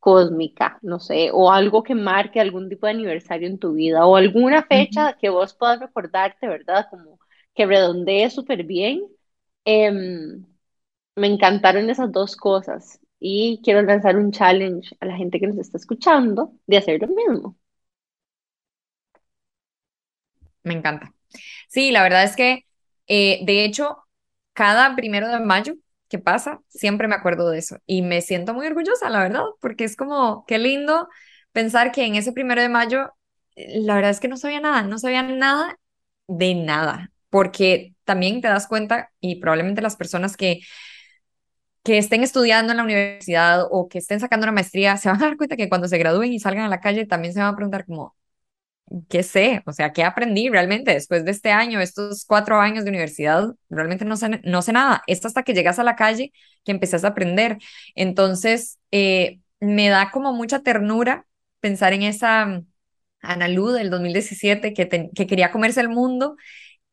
[0.06, 4.16] cósmica, no sé, o algo que marque algún tipo de aniversario en tu vida, o
[4.16, 6.86] alguna fecha que vos puedas recordarte, ¿verdad?
[6.90, 7.18] Como
[7.54, 9.02] que redondee súper bien.
[9.64, 10.44] Em,
[11.16, 15.58] me encantaron esas dos cosas y quiero lanzar un challenge a la gente que nos
[15.58, 17.56] está escuchando de hacer lo mismo.
[20.62, 21.12] Me encanta.
[21.68, 22.66] Sí, la verdad es que,
[23.06, 23.98] eh, de hecho,
[24.52, 25.76] cada primero de mayo
[26.14, 29.82] ¿Qué pasa, siempre me acuerdo de eso y me siento muy orgullosa, la verdad, porque
[29.82, 31.08] es como, qué lindo
[31.50, 33.12] pensar que en ese primero de mayo,
[33.56, 35.76] eh, la verdad es que no sabía nada, no sabía nada
[36.28, 40.60] de nada, porque también te das cuenta y probablemente las personas que
[41.82, 45.26] que estén estudiando en la universidad o que estén sacando una maestría, se van a
[45.26, 47.56] dar cuenta que cuando se gradúen y salgan a la calle también se van a
[47.56, 48.16] preguntar como,
[49.08, 49.62] ¿qué sé?
[49.66, 53.54] O sea, ¿qué aprendí realmente después de este año, estos cuatro años de universidad?
[53.70, 55.02] Realmente no sé, no sé nada.
[55.06, 56.32] Es hasta que llegas a la calle
[56.64, 57.58] que empezás a aprender.
[57.94, 61.26] Entonces, eh, me da como mucha ternura
[61.60, 62.62] pensar en esa
[63.20, 66.36] Ana Lu del 2017 que, que quería comerse el mundo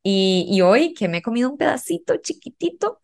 [0.04, 3.00] y, y, hoy que me he comido un pedacito chiquitito,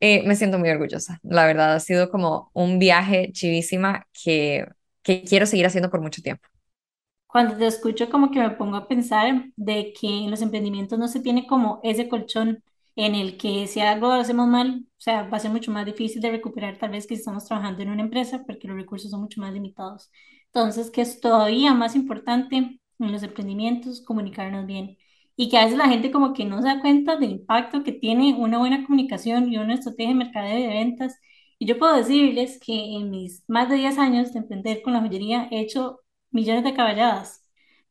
[0.00, 1.20] eh, me siento muy orgullosa.
[1.24, 4.66] La verdad, ha sido como un viaje chivísima que,
[5.02, 6.48] que quiero seguir haciendo por mucho tiempo
[7.28, 11.08] cuando te escucho como que me pongo a pensar de que en los emprendimientos no
[11.08, 12.64] se tiene como ese colchón
[12.96, 16.20] en el que si algo hacemos mal, o sea, va a ser mucho más difícil
[16.22, 19.20] de recuperar tal vez que si estamos trabajando en una empresa porque los recursos son
[19.20, 20.10] mucho más limitados.
[20.46, 24.96] Entonces, que es todavía más importante en los emprendimientos comunicarnos bien
[25.36, 27.92] y que a veces la gente como que no se da cuenta del impacto que
[27.92, 31.16] tiene una buena comunicación y una estrategia de mercadeo y de ventas.
[31.58, 35.00] Y yo puedo decirles que en mis más de 10 años de emprender con la
[35.00, 37.42] joyería he hecho millones de caballadas.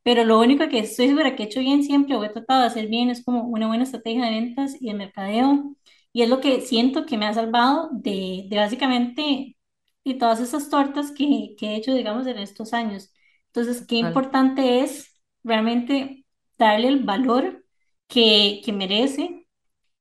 [0.04, 2.68] Pero lo único que estoy segura que he hecho bien siempre o he tratado de
[2.68, 5.76] hacer bien es como una buena estrategia de ventas y de mercadeo.
[6.14, 9.58] Y es lo que siento que me ha salvado de, de básicamente
[10.04, 13.12] y todas esas tortas que, que he hecho, digamos, en estos años.
[13.48, 13.98] Entonces, qué Total.
[13.98, 16.26] importante es realmente
[16.58, 17.66] darle el valor
[18.08, 19.48] que, que merece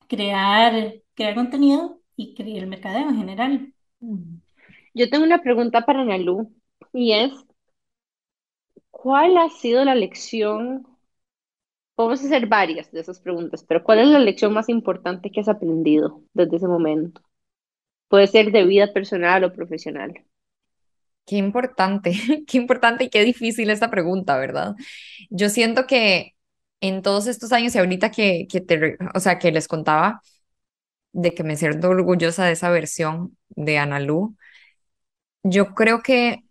[0.09, 3.75] crear, crear contenido y crear el mercadeo en general.
[4.95, 6.53] Yo tengo una pregunta para Nalu
[6.93, 7.33] y es,
[9.07, 10.85] ¿cuál ha sido la lección?
[11.95, 15.49] Podemos hacer varias de esas preguntas, pero ¿cuál es la lección más importante que has
[15.49, 17.21] aprendido desde ese momento?
[18.09, 20.25] Puede ser de vida personal o profesional.
[21.25, 22.15] Qué importante,
[22.49, 24.75] qué importante y qué difícil esta pregunta, ¿verdad?
[25.31, 26.35] Yo siento que
[26.81, 30.21] en todos estos años y ahorita que, que te, o sea, que les contaba
[31.13, 34.35] de que me siento orgullosa de esa versión de Analu,
[35.45, 36.43] yo creo que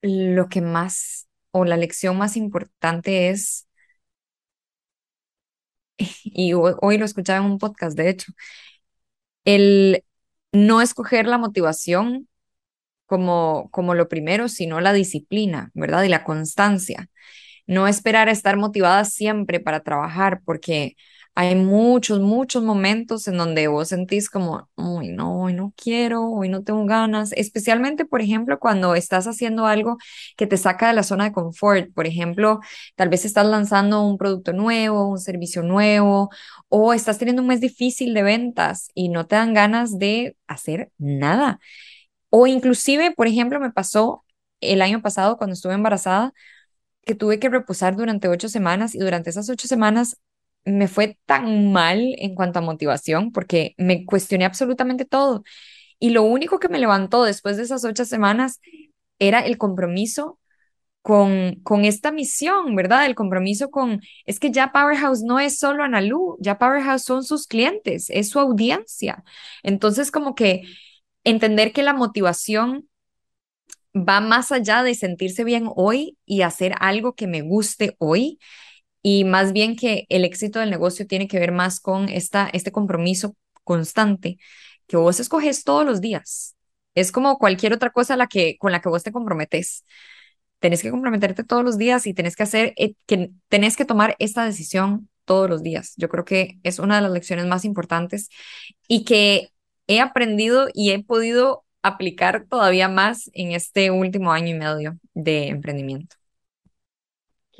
[0.00, 3.68] lo que más o la lección más importante es,
[6.24, 8.32] y ho- hoy lo escuchaba en un podcast, de hecho,
[9.44, 10.04] el
[10.52, 12.28] no escoger la motivación
[13.06, 16.04] como, como lo primero, sino la disciplina, ¿verdad?
[16.04, 17.08] Y la constancia.
[17.66, 20.96] No esperar a estar motivada siempre para trabajar, porque
[21.34, 26.48] hay muchos, muchos momentos en donde vos sentís como, uy, no, hoy no quiero, hoy
[26.48, 29.96] no tengo ganas, especialmente, por ejemplo, cuando estás haciendo algo
[30.36, 31.92] que te saca de la zona de confort.
[31.94, 32.60] Por ejemplo,
[32.96, 36.30] tal vez estás lanzando un producto nuevo, un servicio nuevo,
[36.68, 40.90] o estás teniendo un mes difícil de ventas y no te dan ganas de hacer
[40.98, 41.58] nada.
[42.30, 44.24] O inclusive, por ejemplo, me pasó
[44.60, 46.32] el año pasado cuando estuve embarazada
[47.04, 50.16] que tuve que reposar durante ocho semanas y durante esas ocho semanas
[50.64, 55.42] me fue tan mal en cuanto a motivación porque me cuestioné absolutamente todo.
[55.98, 58.60] Y lo único que me levantó después de esas ocho semanas
[59.18, 60.38] era el compromiso
[61.02, 63.06] con, con esta misión, ¿verdad?
[63.06, 67.46] El compromiso con, es que ya Powerhouse no es solo Analu, ya Powerhouse son sus
[67.46, 69.24] clientes, es su audiencia.
[69.62, 70.62] Entonces, como que
[71.24, 72.88] entender que la motivación
[73.94, 78.38] va más allá de sentirse bien hoy y hacer algo que me guste hoy,
[79.02, 82.72] y más bien que el éxito del negocio tiene que ver más con esta, este
[82.72, 84.38] compromiso constante
[84.86, 86.56] que vos escoges todos los días.
[86.94, 89.84] Es como cualquier otra cosa la que, con la que vos te comprometes.
[90.58, 94.16] Tenés que comprometerte todos los días y tenés que hacer, eh, que, tenés que tomar
[94.18, 95.94] esta decisión todos los días.
[95.96, 98.28] Yo creo que es una de las lecciones más importantes
[98.88, 99.50] y que
[99.86, 105.48] he aprendido y he podido aplicar todavía más en este último año y medio de
[105.48, 106.19] emprendimiento.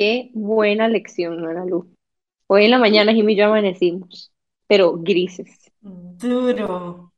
[0.01, 1.95] Qué buena lección, Ana Lu.
[2.47, 4.33] Hoy en la mañana Jimmy y yo amanecimos,
[4.67, 5.71] pero grises.
[5.83, 7.13] Duro,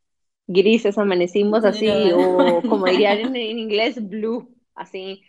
[0.49, 2.59] Grises amanecimos así, duro.
[2.59, 5.23] o como dirían en, en inglés, blue, así,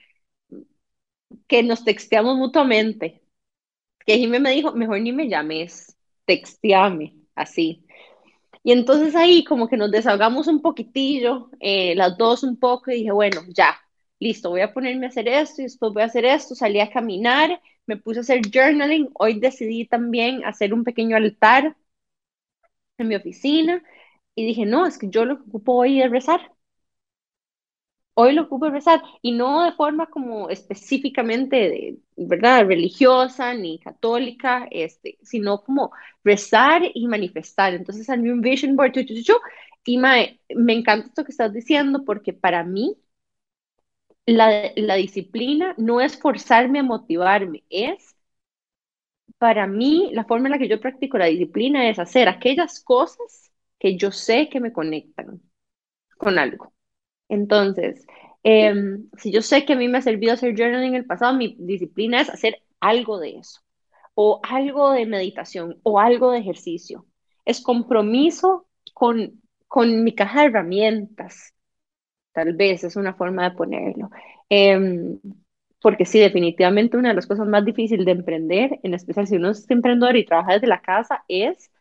[1.45, 3.21] que nos texteamos mutuamente.
[4.03, 7.85] Que Jimmy me dijo, mejor ni me llames, texteame, así.
[8.63, 12.95] Y entonces ahí como que nos desahogamos un poquitillo, eh, las dos un poco, y
[12.95, 13.77] dije, bueno, ya,
[14.23, 16.55] listo, voy a ponerme a hacer esto y después voy a hacer esto.
[16.55, 19.09] Salí a caminar, me puse a hacer journaling.
[19.15, 21.75] Hoy decidí también hacer un pequeño altar
[22.97, 23.83] en mi oficina
[24.35, 26.51] y dije, no, es que yo lo que ocupo hoy es rezar.
[28.15, 32.65] Hoy lo ocupo es rezar y no de forma como específicamente de, ¿verdad?
[32.67, 35.91] religiosa ni católica, este, sino como
[36.23, 37.73] rezar y manifestar.
[37.73, 38.93] Entonces armé un vision board,
[39.85, 42.97] y mae, me encanta esto que estás diciendo porque para mí
[44.25, 48.15] la, la disciplina no es forzarme a motivarme, es
[49.37, 53.51] para mí la forma en la que yo practico la disciplina es hacer aquellas cosas
[53.79, 55.41] que yo sé que me conectan
[56.17, 56.73] con algo.
[57.29, 58.05] Entonces,
[58.43, 58.73] eh,
[59.17, 61.55] si yo sé que a mí me ha servido hacer journaling en el pasado, mi
[61.59, 63.61] disciplina es hacer algo de eso,
[64.15, 67.07] o algo de meditación, o algo de ejercicio.
[67.45, 71.53] Es compromiso con, con mi caja de herramientas,
[72.33, 74.09] tal vez es una forma de ponerlo.
[74.49, 75.17] Eh,
[75.81, 79.51] porque sí, definitivamente una de las cosas más difíciles de emprender, en especial si uno
[79.51, 81.71] es emprendedor y trabaja desde la casa, es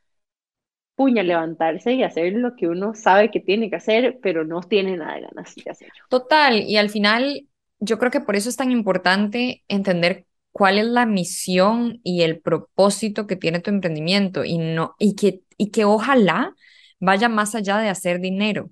[0.97, 4.97] puña, levantarse y hacer lo que uno sabe que tiene que hacer, pero no tiene
[4.97, 5.95] nada de ganas de hacerlo.
[6.09, 7.47] Total, y al final
[7.81, 12.41] yo creo que por eso es tan importante entender cuál es la misión y el
[12.41, 16.55] propósito que tiene tu emprendimiento y no y que y que ojalá
[17.01, 18.71] vaya más allá de hacer dinero.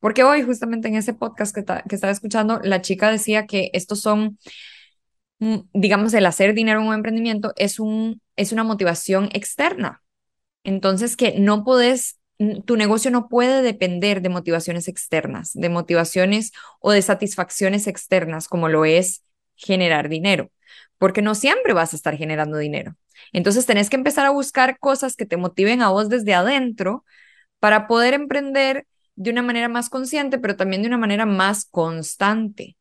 [0.00, 4.00] Porque hoy justamente en ese podcast que, que estaba escuchando, la chica decía que estos
[4.00, 4.38] son,
[5.38, 10.02] mm, digamos, el hacer dinero en un emprendimiento es un es una motivación externa.
[10.64, 11.64] Entonces, que no
[12.38, 18.48] n- tu negocio no puede depender de motivaciones externas, de motivaciones o de satisfacciones externas,
[18.48, 19.24] como lo es
[19.56, 20.50] generar dinero,
[20.98, 22.96] porque no siempre vas a estar generando dinero.
[23.32, 27.04] Entonces, tenés que empezar a buscar cosas que te motiven a vos desde adentro
[27.60, 28.86] para poder emprender
[29.16, 32.76] de una manera más consciente, pero también de una manera más constante.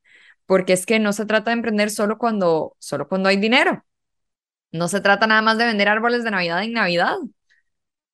[0.47, 3.85] porque es que no se trata de emprender solo cuando, solo cuando hay dinero.
[4.71, 7.17] No se trata nada más de vender árboles de Navidad en Navidad.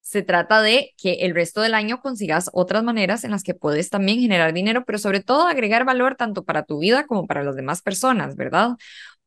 [0.02, 3.90] Se trata de que el resto del año consigas otras maneras en las que puedes
[3.90, 7.58] también generar dinero, pero sobre todo agregar valor tanto para tu vida como para las
[7.58, 8.72] demás personas, ¿verdad?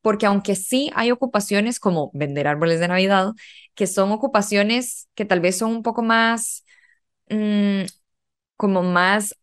[0.01, 3.33] Porque aunque sí hay ocupaciones como vender árboles de Navidad,
[3.75, 6.65] que son ocupaciones que tal vez son un poco más,
[7.29, 7.83] mm,
[8.61, 9.35] como más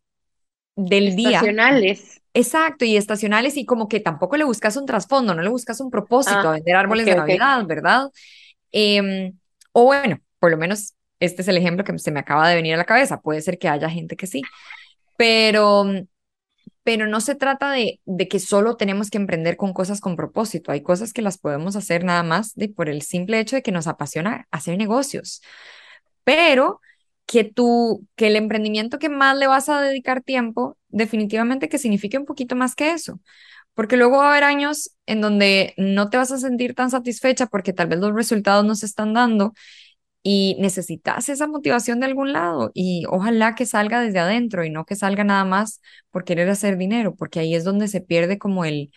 [0.75, 1.41] del día.
[1.41, 2.21] Estacionales.
[2.33, 5.91] Exacto, y estacionales y como que tampoco le buscas un trasfondo, no le buscas un
[5.91, 7.15] propósito a Ah, vender árboles ok, de.
[7.15, 8.09] Navidad, ¿verdad?
[8.71, 9.37] Em,
[9.73, 12.75] o bueno, por lo menos este es el ejemplo que se me acaba de venir
[12.75, 13.21] a la cabeza.
[13.21, 14.49] Puede ser que haya gente que sí,
[15.17, 15.85] pero,
[16.83, 20.71] pero no se trata de, de que solo tenemos que emprender con cosas con propósito.
[20.71, 23.71] Hay cosas que las podemos hacer nada más de, por el simple hecho de que
[23.71, 25.41] nos apasiona hacer negocios
[26.23, 26.81] pero
[27.29, 32.17] que tú, que el emprendimiento que más le vas a dedicar tiempo, definitivamente que signifique
[32.17, 33.19] un poquito más que eso.
[33.75, 37.45] Porque luego va a haber años en donde no te vas a sentir tan satisfecha
[37.47, 39.53] porque tal vez los resultados no se están dando
[40.23, 44.85] y necesitas esa motivación de algún lado y ojalá que salga desde adentro y no
[44.85, 48.65] que salga nada más por querer hacer dinero, porque ahí es donde se pierde como
[48.65, 48.91] el,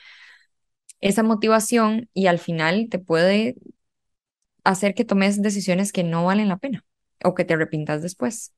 [1.00, 3.56] esa motivación y al final te puede
[4.64, 6.84] hacer que tomes decisiones que no valen la pena
[7.24, 8.52] o que te arrepintas después.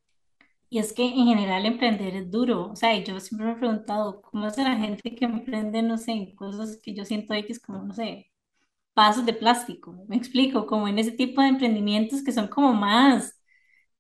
[0.71, 2.71] Y es que en general emprender es duro.
[2.73, 6.12] O sea, yo siempre me he preguntado, ¿cómo hace la gente que emprende, no sé,
[6.12, 8.31] en cosas que yo siento X como, no sé,
[8.97, 10.05] vasos de plástico?
[10.09, 13.41] Me explico, como en ese tipo de emprendimientos que son como más,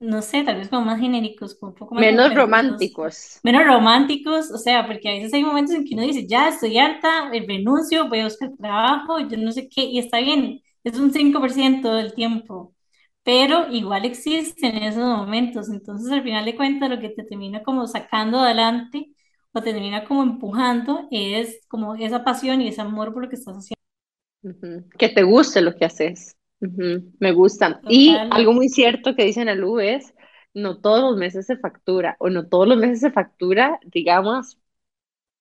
[0.00, 3.42] no sé, tal vez como más genéricos, como un poco más Menos románticos.
[3.42, 6.78] menos románticos, o sea, porque a veces hay momentos en que uno dice, ya estoy
[6.78, 10.98] harta, eh, renuncio, voy a buscar trabajo, yo no sé qué, y está bien, es
[10.98, 12.73] un 5% del tiempo,
[13.24, 17.86] pero igual existen esos momentos, entonces al final de cuentas lo que te termina como
[17.86, 19.10] sacando adelante
[19.52, 23.36] o te termina como empujando es como esa pasión y ese amor por lo que
[23.36, 24.88] estás haciendo.
[24.98, 26.36] Que te guste lo que haces.
[26.60, 27.80] Me gusta.
[27.88, 28.32] Y Total.
[28.32, 30.14] algo muy cierto que dice Analu es,
[30.52, 34.58] no todos los meses se factura, o no todos los meses se factura, digamos,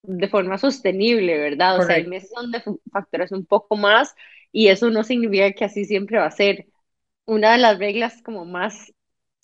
[0.03, 1.79] de forma sostenible, ¿verdad?
[1.79, 2.61] O sea, hay meses donde
[2.91, 4.15] facturas un poco más
[4.51, 6.67] y eso no significa que así siempre va a ser.
[7.25, 8.91] Una de las reglas como más,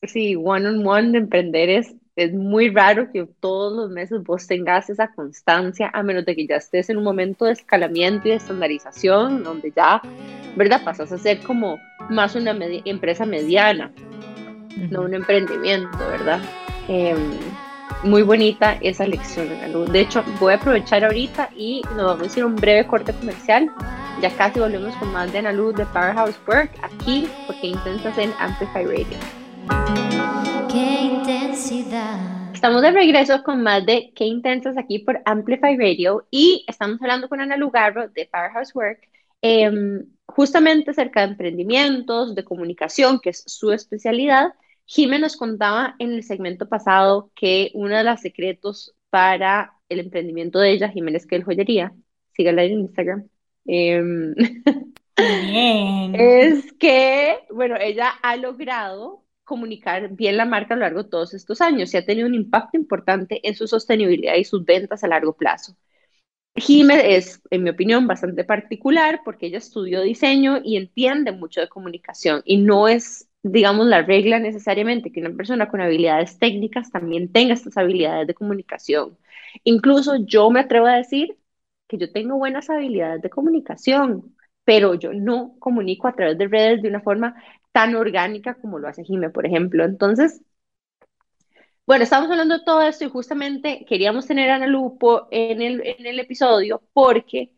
[0.04, 4.48] sí, one on one de emprender es, es muy raro que todos los meses vos
[4.48, 8.32] tengas esa constancia, a menos de que ya estés en un momento de escalamiento y
[8.32, 10.02] de estandarización, donde ya,
[10.58, 10.84] ¿verdad?
[10.84, 13.94] Pasas a ser como más una medi- empresa mediana,
[14.92, 16.42] no un emprendimiento, ¿verdad?
[16.90, 17.18] Em,
[18.04, 19.86] muy bonita esa lección, Ana Lu.
[19.86, 23.70] De hecho, voy a aprovechar ahorita y nos vamos a hacer un breve corte comercial.
[24.22, 28.34] Ya casi volvemos con más de Ana Lu de Powerhouse Work aquí, porque intentas en
[28.40, 29.18] Amplify Radio.
[30.72, 32.40] qué intensidad.
[32.54, 37.30] Estamos de regreso con más de Qué Intensas aquí por Amplify Radio y estamos hablando
[37.30, 39.08] con Ana Lugarro de Powerhouse Work,
[39.42, 44.54] em, justamente acerca de emprendimientos, de comunicación, que es su especialidad.
[44.92, 50.58] Jimé nos contaba en el segmento pasado que uno de los secretos para el emprendimiento
[50.58, 51.94] de ella, Jiménez que el joyería,
[52.34, 53.30] sígala en Instagram,
[53.66, 54.36] Muy
[55.16, 56.16] bien.
[56.16, 61.36] es que, bueno, ella ha logrado comunicar bien la marca a lo largo de todos
[61.36, 65.08] estos años y ha tenido un impacto importante en su sostenibilidad y sus ventas a
[65.08, 65.78] largo plazo.
[66.56, 71.70] Jime es, en mi opinión, bastante particular porque ella estudió diseño y entiende mucho de
[71.70, 77.32] comunicación y no es, digamos, la regla necesariamente que una persona con habilidades técnicas también
[77.32, 79.18] tenga estas habilidades de comunicación.
[79.64, 81.38] Incluso yo me atrevo a decir
[81.88, 84.36] que yo tengo buenas habilidades de comunicación,
[84.66, 87.36] pero yo no comunico a través de redes de una forma
[87.72, 89.84] tan orgánica como lo hace Jime, por ejemplo.
[89.86, 90.42] Entonces,
[91.86, 95.62] bueno, estamos hablando de todo esto y justamente queríamos tener a Ana Lu po- en
[95.62, 97.52] el, en el episodio porque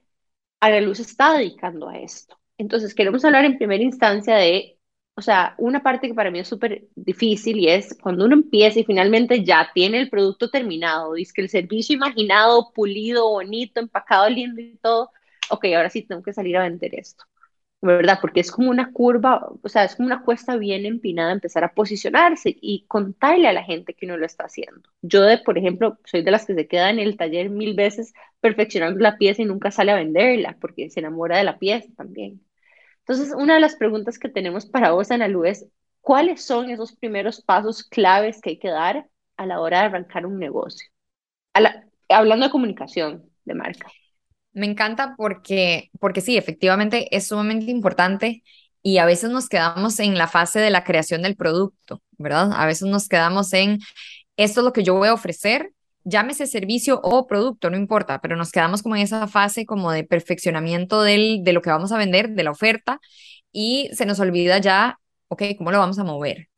[0.62, 2.40] Ana Lu se está dedicando a esto.
[2.58, 4.80] Entonces, queremos hablar en primera instancia de,
[5.22, 8.80] o sea, una parte que para mí es súper difícil y es cuando uno empieza
[8.80, 14.28] y finalmente ya tiene el producto terminado, dice que el servicio imaginado, pulido, bonito, empacado,
[14.32, 15.12] lindo y todo,
[15.52, 17.24] ok, ahora sí tengo que salir a vender esto.
[17.84, 18.18] ¿verdad?
[18.20, 21.74] Porque es como una curva, o sea, es como una cuesta bien empinada empezar a
[21.74, 24.82] posicionarse y contarle a la gente que uno lo está haciendo.
[25.04, 28.14] Yo, de, por ejemplo, soy de las que se queda en el taller mil veces
[28.40, 32.42] perfeccionando la pieza y nunca sale a venderla porque se enamora de la pieza también.
[33.12, 35.66] Entonces, una de las preguntas que tenemos para vos, Ana Lu, es
[36.00, 39.06] ¿cuáles son esos primeros pasos claves que hay que dar
[39.36, 40.88] a la hora de arrancar un negocio?
[42.08, 43.92] Hablando de comunicación de marca.
[44.54, 48.44] Me encanta porque, porque sí, efectivamente es sumamente importante
[48.82, 52.52] y a veces nos quedamos en la fase de la creación del producto, ¿verdad?
[52.54, 53.80] A veces nos quedamos en
[54.38, 55.74] esto es lo que yo voy a ofrecer
[56.04, 60.04] llámese servicio o producto, no importa, pero nos quedamos como en esa fase como de
[60.04, 63.00] perfeccionamiento del, de lo que vamos a vender, de la oferta,
[63.52, 66.50] y se nos olvida ya, ok, ¿cómo lo vamos a mover?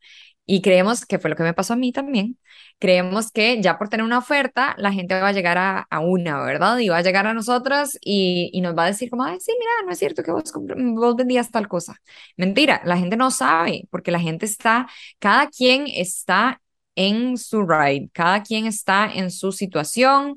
[0.45, 2.37] Y creemos que fue lo que me pasó a mí también.
[2.79, 6.41] Creemos que ya por tener una oferta, la gente va a llegar a, a una,
[6.43, 6.79] ¿verdad?
[6.79, 9.53] Y va a llegar a nosotras y, y, nos va a decir como, ay, sí,
[9.57, 10.51] mira, no es cierto que vos,
[10.95, 11.95] vos vendías tal cosa.
[12.35, 14.87] Mentira, la gente no sabe porque la gente está,
[15.19, 16.61] cada quien está
[16.95, 20.35] en su ride, cada quien está en su situación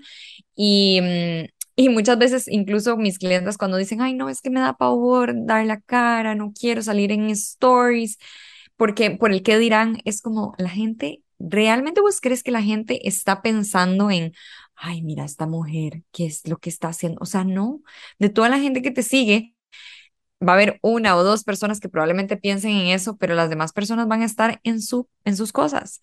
[0.54, 1.46] y, mm,
[1.76, 5.34] y muchas veces incluso mis clientes cuando dicen, ay, no, es que me da pavor
[5.46, 8.18] dar la cara, no quiero salir en stories,
[8.76, 13.06] porque por el que dirán, es como la gente, ¿realmente vos crees que la gente
[13.08, 14.32] está pensando en,
[14.76, 17.18] ay, mira, esta mujer, ¿qué es lo que está haciendo?
[17.20, 17.82] O sea, no,
[18.18, 19.55] de toda la gente que te sigue,
[20.42, 23.72] va a haber una o dos personas que probablemente piensen en eso, pero las demás
[23.72, 26.00] personas van a estar en, su, en sus cosas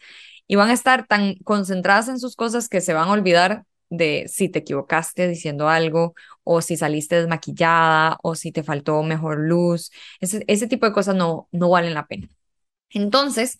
[0.48, 4.26] y van a estar tan concentradas en sus cosas que se van a olvidar de
[4.28, 9.92] si te equivocaste diciendo algo o si saliste desmaquillada o si te faltó mejor luz.
[10.20, 12.28] Ese, ese tipo de cosas no, no valen la pena.
[12.90, 13.58] Entonces,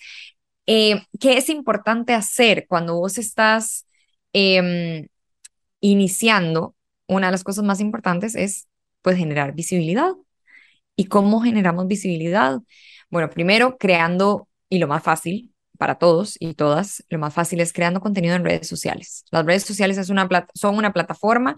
[0.68, 3.86] eh, ¿qué es importante hacer cuando vos estás
[4.34, 5.08] eh,
[5.82, 6.76] iniciando?
[7.08, 8.68] Una de las cosas más importantes es
[9.02, 10.14] pues generar visibilidad.
[10.96, 12.60] ¿Y cómo generamos visibilidad?
[13.10, 17.74] Bueno, primero creando, y lo más fácil, para todos y todas, lo más fácil es
[17.74, 19.26] creando contenido en redes sociales.
[19.32, 21.56] Las redes sociales es una son una plataforma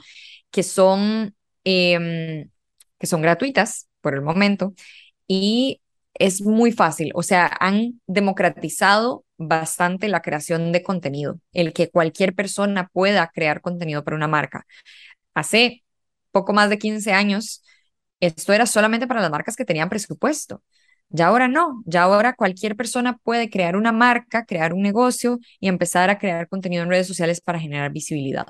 [0.51, 2.47] que son, eh,
[2.99, 4.73] que son gratuitas por el momento
[5.27, 5.81] y
[6.15, 12.33] es muy fácil, o sea, han democratizado bastante la creación de contenido, el que cualquier
[12.35, 14.65] persona pueda crear contenido para una marca.
[15.33, 15.83] Hace
[16.31, 17.63] poco más de 15 años,
[18.19, 20.63] esto era solamente para las marcas que tenían presupuesto.
[21.09, 25.67] Ya ahora no, ya ahora cualquier persona puede crear una marca, crear un negocio y
[25.67, 28.45] empezar a crear contenido en redes sociales para generar visibilidad.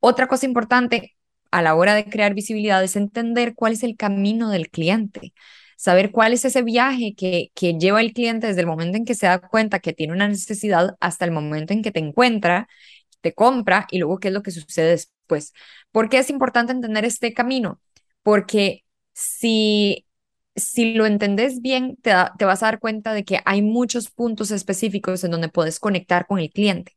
[0.00, 1.16] Otra cosa importante
[1.50, 5.32] a la hora de crear visibilidad es entender cuál es el camino del cliente,
[5.76, 9.14] saber cuál es ese viaje que, que lleva el cliente desde el momento en que
[9.14, 12.68] se da cuenta que tiene una necesidad hasta el momento en que te encuentra,
[13.20, 15.52] te compra y luego qué es lo que sucede después.
[15.92, 17.80] ¿Por qué es importante entender este camino?
[18.22, 20.06] Porque si
[20.56, 25.24] si lo entendés bien, te, vas a dar cuenta de que hay muchos puntos específicos
[25.24, 26.96] en donde puedes conectar con el cliente.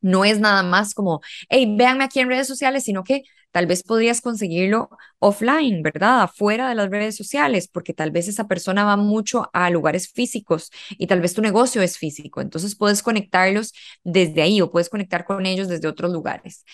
[0.00, 3.82] No es nada más como, hey, véanme aquí en redes sociales, sino que tal vez
[3.84, 4.90] podrías conseguirlo
[5.20, 6.22] offline, ¿verdad?
[6.22, 10.70] Afuera de las redes sociales, porque tal vez esa persona va mucho a lugares físicos
[10.90, 12.40] y tal vez tu negocio es físico.
[12.40, 13.72] Entonces puedes conectarlos
[14.04, 16.64] desde ahí o puedes conectar con ellos desde otros lugares.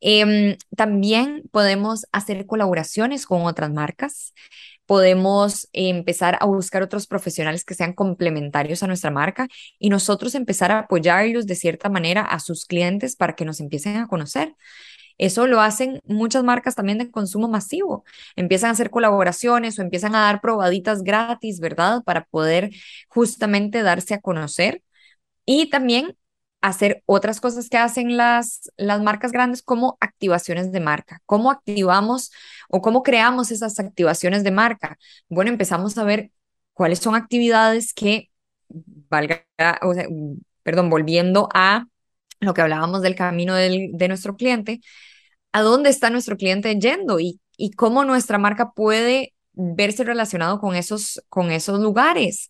[0.00, 4.34] Eh, también podemos hacer colaboraciones con otras marcas
[4.86, 10.72] podemos empezar a buscar otros profesionales que sean complementarios a nuestra marca y nosotros empezar
[10.72, 14.54] a apoyarlos de cierta manera a sus clientes para que nos empiecen a conocer.
[15.16, 18.04] Eso lo hacen muchas marcas también de consumo masivo.
[18.36, 22.02] Empiezan a hacer colaboraciones o empiezan a dar probaditas gratis, ¿verdad?
[22.04, 22.70] Para poder
[23.08, 24.82] justamente darse a conocer.
[25.46, 26.16] Y también
[26.64, 31.20] hacer otras cosas que hacen las, las marcas grandes como activaciones de marca.
[31.26, 32.32] ¿Cómo activamos
[32.70, 34.96] o cómo creamos esas activaciones de marca?
[35.28, 36.30] Bueno, empezamos a ver
[36.72, 38.30] cuáles son actividades que,
[38.70, 39.44] valga,
[39.82, 39.92] o
[40.62, 41.84] perdón, volviendo a
[42.40, 44.80] lo que hablábamos del camino del, de nuestro cliente,
[45.52, 50.76] ¿a dónde está nuestro cliente yendo y, y cómo nuestra marca puede verse relacionado con
[50.76, 52.48] esos, con esos lugares?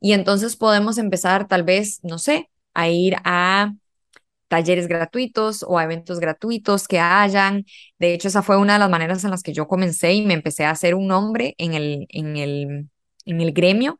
[0.00, 3.72] Y entonces podemos empezar tal vez, no sé, a ir a
[4.48, 7.64] talleres gratuitos o a eventos gratuitos que hayan.
[7.98, 10.34] De hecho, esa fue una de las maneras en las que yo comencé y me
[10.34, 12.88] empecé a hacer un nombre en el, en el,
[13.24, 13.98] en el gremio.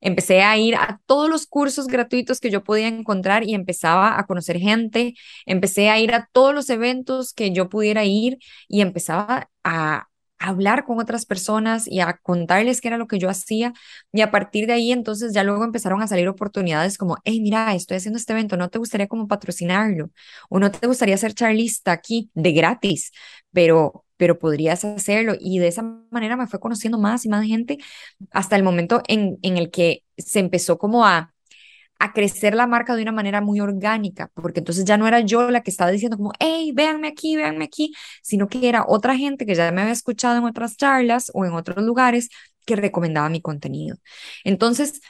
[0.00, 4.26] Empecé a ir a todos los cursos gratuitos que yo podía encontrar y empezaba a
[4.26, 5.14] conocer gente.
[5.46, 8.38] Empecé a ir a todos los eventos que yo pudiera ir
[8.68, 10.08] y empezaba a,
[10.38, 13.72] hablar con otras personas y a contarles qué era lo que yo hacía.
[14.12, 17.74] Y a partir de ahí, entonces ya luego empezaron a salir oportunidades como, hey, mira,
[17.74, 20.10] estoy haciendo este evento, ¿no te gustaría como patrocinarlo?
[20.48, 23.12] ¿O no te gustaría ser charlista aquí de gratis?
[23.52, 25.34] Pero, pero podrías hacerlo.
[25.38, 27.78] Y de esa manera me fue conociendo más y más gente
[28.32, 31.34] hasta el momento en, en el que se empezó como a
[31.98, 35.50] a crecer la marca de una manera muy orgánica, porque entonces ya no era yo
[35.50, 37.92] la que estaba diciendo como, hey, véanme aquí, véanme aquí,
[38.22, 41.52] sino que era otra gente que ya me había escuchado en otras charlas o en
[41.52, 42.28] otros lugares
[42.64, 43.96] que recomendaba mi contenido.
[44.44, 45.00] Entonces,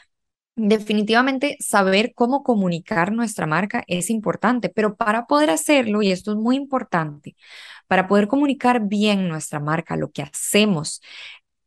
[0.57, 6.39] definitivamente saber cómo comunicar nuestra marca es importante, pero para poder hacerlo, y esto es
[6.39, 7.37] muy importante,
[7.87, 11.03] para poder comunicar bien nuestra marca, lo que hacemos,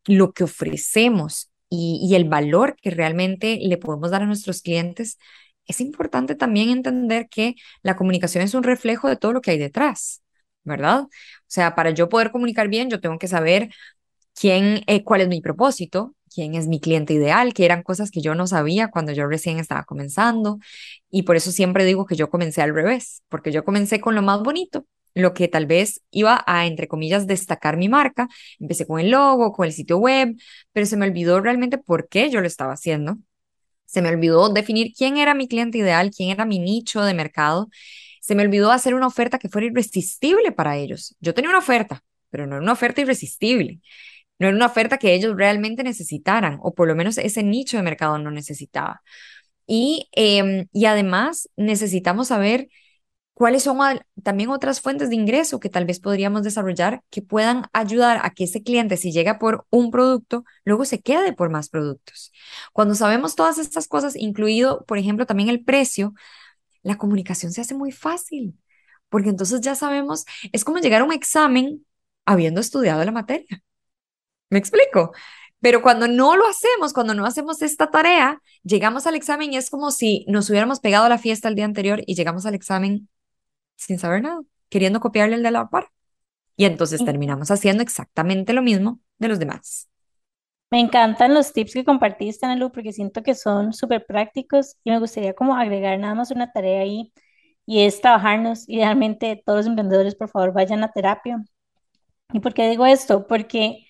[0.05, 5.17] lo que ofrecemos y, el valor que realmente le podemos dar a nuestros clientes,
[5.65, 9.59] es importante también entender que la comunicación es un reflejo de todo lo que hay
[9.59, 10.23] detrás,
[10.63, 11.03] ¿verdad?
[11.03, 11.09] O
[11.47, 13.69] sea, para yo poder comunicar bien, yo tengo que saber
[14.33, 18.21] quién, eh, cuál es mi propósito, quién es mi cliente ideal, que eran cosas que
[18.21, 20.59] yo no sabía cuando yo recién estaba comenzando.
[21.09, 24.21] Y por eso siempre digo que yo comencé al revés, porque yo comencé con lo
[24.21, 28.27] más bonito, lo que tal vez iba a, entre comillas, destacar mi marca.
[28.59, 30.35] Empecé con el logo, con el sitio web,
[30.73, 33.17] pero se me olvidó realmente por qué yo lo estaba haciendo.
[33.85, 37.69] Se me olvidó definir quién era mi cliente ideal, quién era mi nicho de mercado.
[38.21, 41.15] Se me olvidó hacer una oferta que fuera irresistible para ellos.
[41.19, 43.81] Yo tenía una oferta, pero no era una oferta irresistible.
[44.39, 47.83] No era una oferta que ellos realmente necesitaran, o por lo menos ese nicho de
[47.83, 49.01] mercado no necesitaba.
[49.67, 52.69] Y, em, y además necesitamos saber
[53.39, 53.79] cuáles son
[54.21, 58.43] también otras fuentes de ingreso que tal vez podríamos desarrollar que puedan ayudar a que
[58.43, 62.33] ese cliente, si llega por un producto, luego se quede por más productos.
[62.73, 66.13] Cuando sabemos todas estas cosas, incluido, por ejemplo, también el precio,
[66.83, 68.59] la comunicación se hace muy fácil,
[69.07, 71.85] porque entonces ya sabemos, es como llegar a un examen
[72.25, 73.63] habiendo estudiado la materia.
[74.49, 75.13] ¿Me explico?
[75.61, 79.69] Pero cuando no lo hacemos, cuando no hacemos esta tarea, llegamos al examen y es
[79.69, 83.07] como si nos hubiéramos pegado a la fiesta el día anterior y llegamos al examen
[83.79, 85.87] sin saber nada, queriendo copiarle el de la par.
[86.55, 89.87] Y entonces terminamos haciendo exactamente lo mismo de los demás.
[90.71, 94.99] Me encantan los tips que compartiste, Ana porque siento que son súper prácticos y me
[94.99, 97.11] gustaría como agregar nada más una tarea ahí
[97.65, 98.67] y es trabajarnos.
[98.67, 101.41] Idealmente todos los emprendedores, por favor, vayan a terapia.
[102.33, 103.25] ¿Y por qué digo esto?
[103.27, 103.87] Porque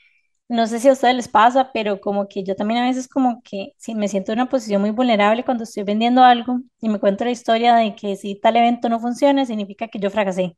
[0.49, 3.41] no sé si a ustedes les pasa, pero como que yo también a veces como
[3.43, 6.99] que si me siento en una posición muy vulnerable cuando estoy vendiendo algo y me
[6.99, 10.57] cuento la historia de que si tal evento no funciona, significa que yo fracasé.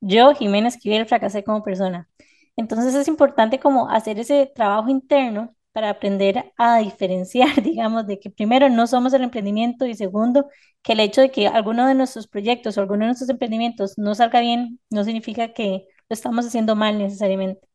[0.00, 2.08] Yo, Jimena Esquivel, fracasé como persona.
[2.56, 8.30] Entonces es importante como hacer ese trabajo interno para aprender a diferenciar, digamos, de que
[8.30, 10.48] primero no somos el emprendimiento y segundo,
[10.82, 14.14] que el hecho de que alguno de nuestros proyectos o alguno de nuestros emprendimientos no
[14.14, 17.66] salga bien, no significa que lo estamos haciendo mal necesariamente.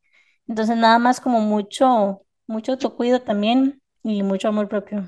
[0.49, 5.07] Entonces, nada más como mucho, mucho autocuido también y mucho amor propio.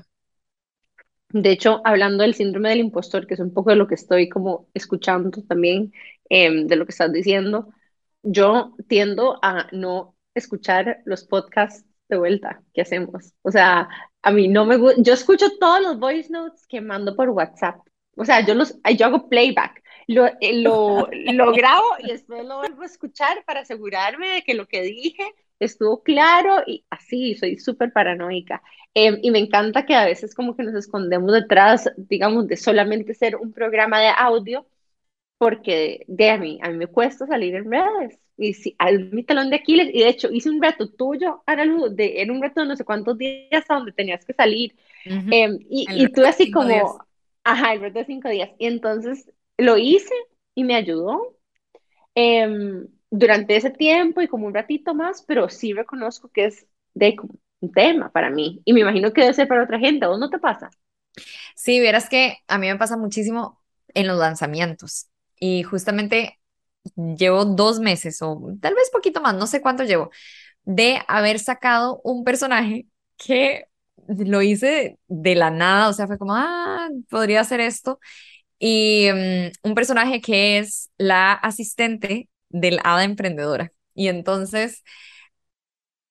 [1.30, 4.28] De hecho, hablando del síndrome del impostor, que es un poco de lo que estoy
[4.28, 5.92] como escuchando también,
[6.28, 7.70] em, de lo que estás diciendo,
[8.22, 13.32] yo tiendo a no escuchar los podcasts de vuelta que hacemos.
[13.42, 13.88] O sea,
[14.22, 17.80] a mí no me gusta, yo escucho todos los voice notes que mando por WhatsApp.
[18.16, 22.58] O sea, yo, los, yo hago playback lo, eh, lo, lo grabo y después lo
[22.58, 25.34] vuelvo a escuchar para asegurarme de que lo que dije
[25.64, 28.62] estuvo claro y así, soy súper paranoica.
[28.94, 33.14] Em, y me encanta que a veces como que nos escondemos detrás, digamos, de solamente
[33.14, 34.66] ser un programa de audio,
[35.38, 38.18] porque de a mí, a mí me cuesta salir en redes.
[38.36, 41.64] Y si, al mi talón de Aquiles, y de hecho hice un reto tuyo, Ana
[41.90, 44.74] de, era un reto de no sé cuántos días a donde tenías que salir.
[45.04, 47.04] Em, y, y tú así como,
[47.44, 48.50] ajá, el reto de cinco días.
[48.58, 50.14] Y entonces lo hice
[50.54, 51.36] y me ayudó
[52.14, 57.16] em, durante ese tiempo y como un ratito más, pero sí reconozco que es de
[57.60, 60.04] un tema para mí y me imagino que debe ser para otra gente.
[60.04, 60.70] ¿A vos no te pasa?
[61.54, 63.60] Sí, verás que a mí me pasa muchísimo
[63.94, 66.40] en los lanzamientos y justamente
[66.96, 70.10] llevo dos meses o tal vez poquito más, no sé cuánto llevo,
[70.64, 72.86] de haber sacado un personaje
[73.16, 73.66] que
[74.08, 78.00] lo hice de la nada, o sea, fue como, ah, podría hacer esto
[78.64, 83.72] y mm, un personaje que es la asistente del hada emprendedora.
[83.92, 84.84] Y entonces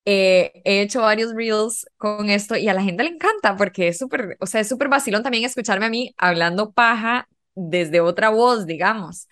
[0.06, 4.00] eh, he hecho varios reels con esto y a la gente le encanta porque es
[4.00, 8.66] súper, o sea, es súper vacilón también escucharme a mí hablando paja desde otra voz,
[8.66, 9.28] digamos.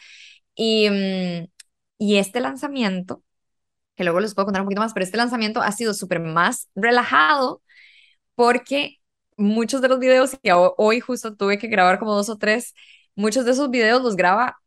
[0.55, 1.47] Y, mm,
[1.97, 3.23] y este lanzamiento,
[3.95, 6.69] que luego les puedo contar un poquito más, pero este lanzamiento ha sido súper más
[6.75, 7.61] relajado
[8.35, 8.97] porque
[9.37, 12.73] muchos de los videos, y hoy justo tuve que grabar como dos o tres,
[13.19, 14.57] Muchos de esos videos los graba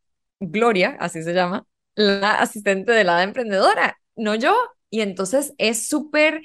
[0.40, 4.54] Gloria, así se llama, la asistente de la emprendedora, no yo.
[4.90, 6.42] Y entonces es súper,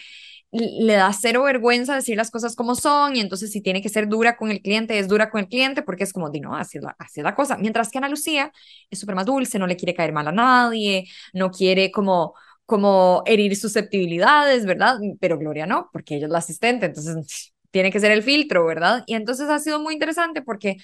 [0.51, 4.07] le da cero vergüenza decir las cosas como son y entonces si tiene que ser
[4.07, 6.83] dura con el cliente, es dura con el cliente porque es como, no, así es
[6.83, 7.57] la, así la cosa.
[7.57, 8.51] Mientras que Ana Lucía
[8.89, 12.33] es súper más dulce, no le quiere caer mal a nadie, no quiere como
[12.65, 14.97] como herir susceptibilidades, ¿verdad?
[15.21, 19.03] Pero Gloria no, porque ella es la asistente, entonces tiene que ser el filtro, ¿verdad?
[19.07, 20.75] Y entonces ha sido muy interesante porque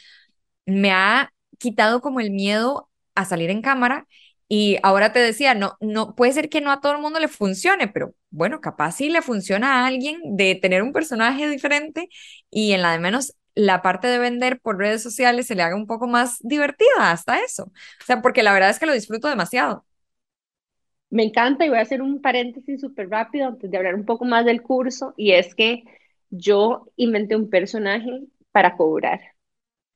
[0.66, 4.08] me ha quitado como el miedo a salir en cámara
[4.50, 7.28] y ahora te decía, no, no puede ser que no a todo el mundo le
[7.28, 12.10] funcione, pero bueno, capaz sí le funciona a alguien de tener un personaje diferente
[12.52, 15.76] y en la de menos la parte de vender por redes sociales se le haga
[15.76, 17.66] un poco más divertida hasta eso.
[17.66, 19.86] O sea, porque la verdad es que lo disfruto demasiado.
[21.10, 24.26] Me encanta y voy a hacer un paréntesis súper rápido antes de hablar un poco
[24.26, 25.84] más del curso y es que
[26.32, 28.10] yo inventé un personaje
[28.52, 29.22] para cobrar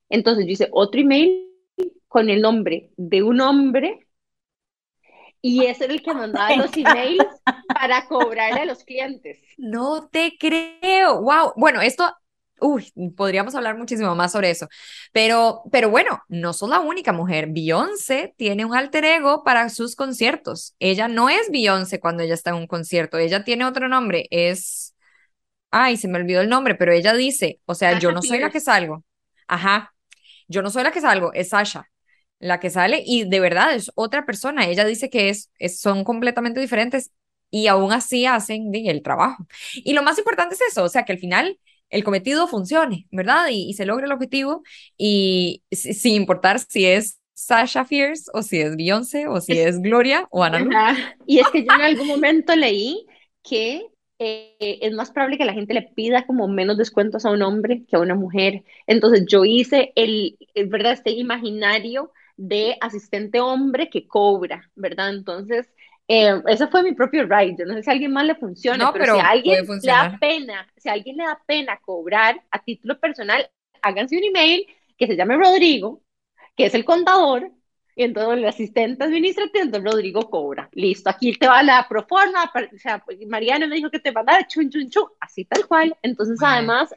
[0.09, 1.47] Entonces yo hice otro email
[2.07, 4.07] con el nombre de un hombre
[5.41, 7.25] y ese era el que mandaba los emails
[7.73, 9.39] para cobrarle a los clientes.
[9.57, 11.21] No te creo.
[11.21, 11.53] Wow.
[11.55, 12.11] Bueno, esto,
[12.59, 14.67] uy, podríamos hablar muchísimo más sobre eso.
[15.11, 17.47] Pero, pero bueno, no sos la única mujer.
[17.49, 20.75] Beyoncé tiene un alter ego para sus conciertos.
[20.79, 23.17] Ella no es Beyoncé cuando ella está en un concierto.
[23.17, 24.27] Ella tiene otro nombre.
[24.31, 24.95] Es,
[25.71, 28.49] ay, se me olvidó el nombre, pero ella dice, o sea, yo no soy la
[28.49, 29.03] que salgo.
[29.47, 29.93] Ajá.
[30.47, 31.89] Yo no soy la que salgo, es Sasha
[32.39, 34.67] la que sale y de verdad es otra persona.
[34.67, 37.11] Ella dice que es, son completamente diferentes
[37.49, 39.47] y aún así hacen el trabajo.
[39.75, 43.47] Y lo más importante es eso, o sea, que al final el cometido funcione, ¿verdad?
[43.49, 44.61] Y, se logre el objetivo
[44.97, 50.27] y sin importar si es Sasha Fierce o si es Beyoncé o si es, Gloria
[50.31, 53.05] o Ana Y es que yo en algún momento leí
[53.41, 53.87] que
[54.19, 57.83] eh, es más probable que la gente le pida como menos descuentos a un hombre
[57.87, 58.63] que a una mujer.
[58.87, 60.37] Entonces yo hice el,
[60.67, 60.93] ¿verdad?
[60.93, 65.09] Este imaginario de asistente hombre que cobra, ¿verdad?
[65.09, 65.69] Entonces,
[66.07, 67.55] eh, ese fue mi propio ride.
[67.59, 70.17] Yo no sé si a alguien más le funciona, pero, si a alguien le da
[70.19, 73.49] pena, si a alguien le da pena cobrar a título personal,
[73.81, 74.65] háganse un email
[74.97, 76.01] que se llame Rodrigo,
[76.55, 77.51] que es el contador,
[77.97, 80.69] y entonces el asistente administrativo, entonces Rodrigo cobra.
[80.73, 84.45] Listo, aquí te va la proforma, o sea, pues, Mariana me dijo que te mandara
[84.45, 85.97] chun, chun, chun, así tal cual.
[86.03, 86.93] Entonces, además,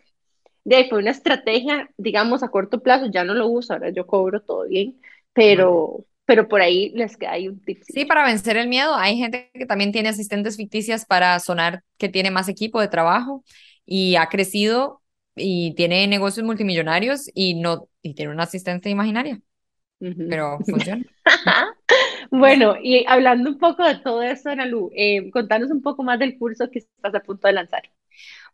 [0.62, 4.07] de ahí fue una estrategia, digamos, a corto plazo, ya no lo uso, ahora yo
[4.07, 5.01] cobro todo bien,
[5.32, 7.82] pero, pero por ahí les queda ahí un tip.
[7.88, 12.11] Sí, para vencer el miedo, hay gente que también tiene asistentes ficticias para sonar que
[12.11, 13.42] tiene más equipo de trabajo
[13.86, 15.01] y ha crecido
[15.34, 19.40] y tiene negocios multimillonarios y no y tiene una asistente imaginaria.
[20.01, 21.05] Pero funciona.
[22.30, 26.38] bueno, y hablando un poco de todo esto, Analu, eh, contanos un poco más del
[26.38, 27.82] curso que estás a punto de lanzar.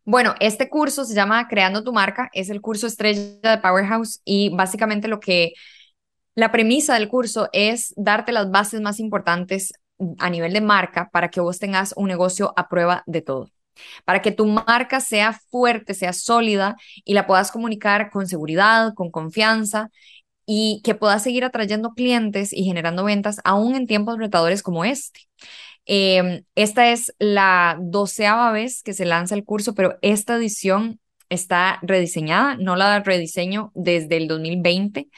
[0.05, 4.51] Bueno, este curso se llama Creando tu marca, es el curso estrella de Powerhouse y
[4.55, 5.55] básicamente lo que
[6.37, 9.73] la premisa del curso es darte las bases más importantes
[10.19, 13.51] a nivel de marca para que vos tengas un negocio a prueba de todo.
[14.05, 19.11] Para que tu marca sea fuerte, sea sólida y la puedas comunicar con seguridad, con
[19.11, 19.91] confianza
[20.47, 25.21] y que puedas seguir atrayendo clientes y generando ventas aún en tiempos retadores como este.
[25.87, 31.79] Em, esta es la doceava vez que se lanza el curso, pero esta edición está
[31.83, 35.09] rediseñada, no la rediseño desde el 2020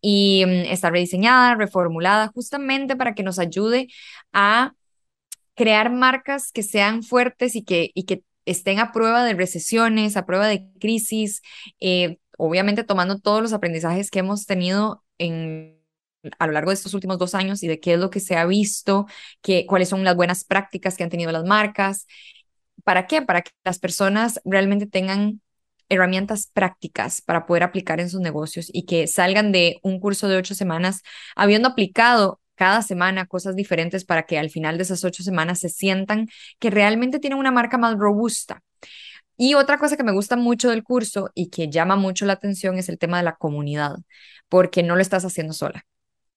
[0.00, 3.88] y mm, está rediseñada, reformulada justamente para que nos ayude
[4.32, 4.74] a
[5.54, 10.26] crear marcas que sean fuertes y que, y que estén a prueba de recesiones, a
[10.26, 11.42] prueba de crisis,
[11.80, 15.80] eh, obviamente tomando todos los aprendizajes que hemos tenido en,
[16.38, 18.36] a lo largo de estos últimos dos años y de qué es lo que se
[18.36, 19.06] ha visto,
[19.42, 22.06] que, cuáles son las buenas prácticas que han tenido las marcas.
[22.84, 23.22] ¿Para qué?
[23.22, 25.40] Para que las personas realmente tengan
[25.88, 30.36] herramientas prácticas para poder aplicar en sus negocios y que salgan de un curso de
[30.36, 31.02] ocho semanas
[31.36, 35.68] habiendo aplicado cada semana cosas diferentes para que al final de esas ocho semanas se
[35.68, 36.28] sientan
[36.58, 38.62] que realmente tienen una marca más robusta.
[39.36, 42.78] Y otra cosa que me gusta mucho del curso y que llama mucho la atención
[42.78, 43.96] es el tema de la comunidad,
[44.48, 45.84] porque no lo estás haciendo sola.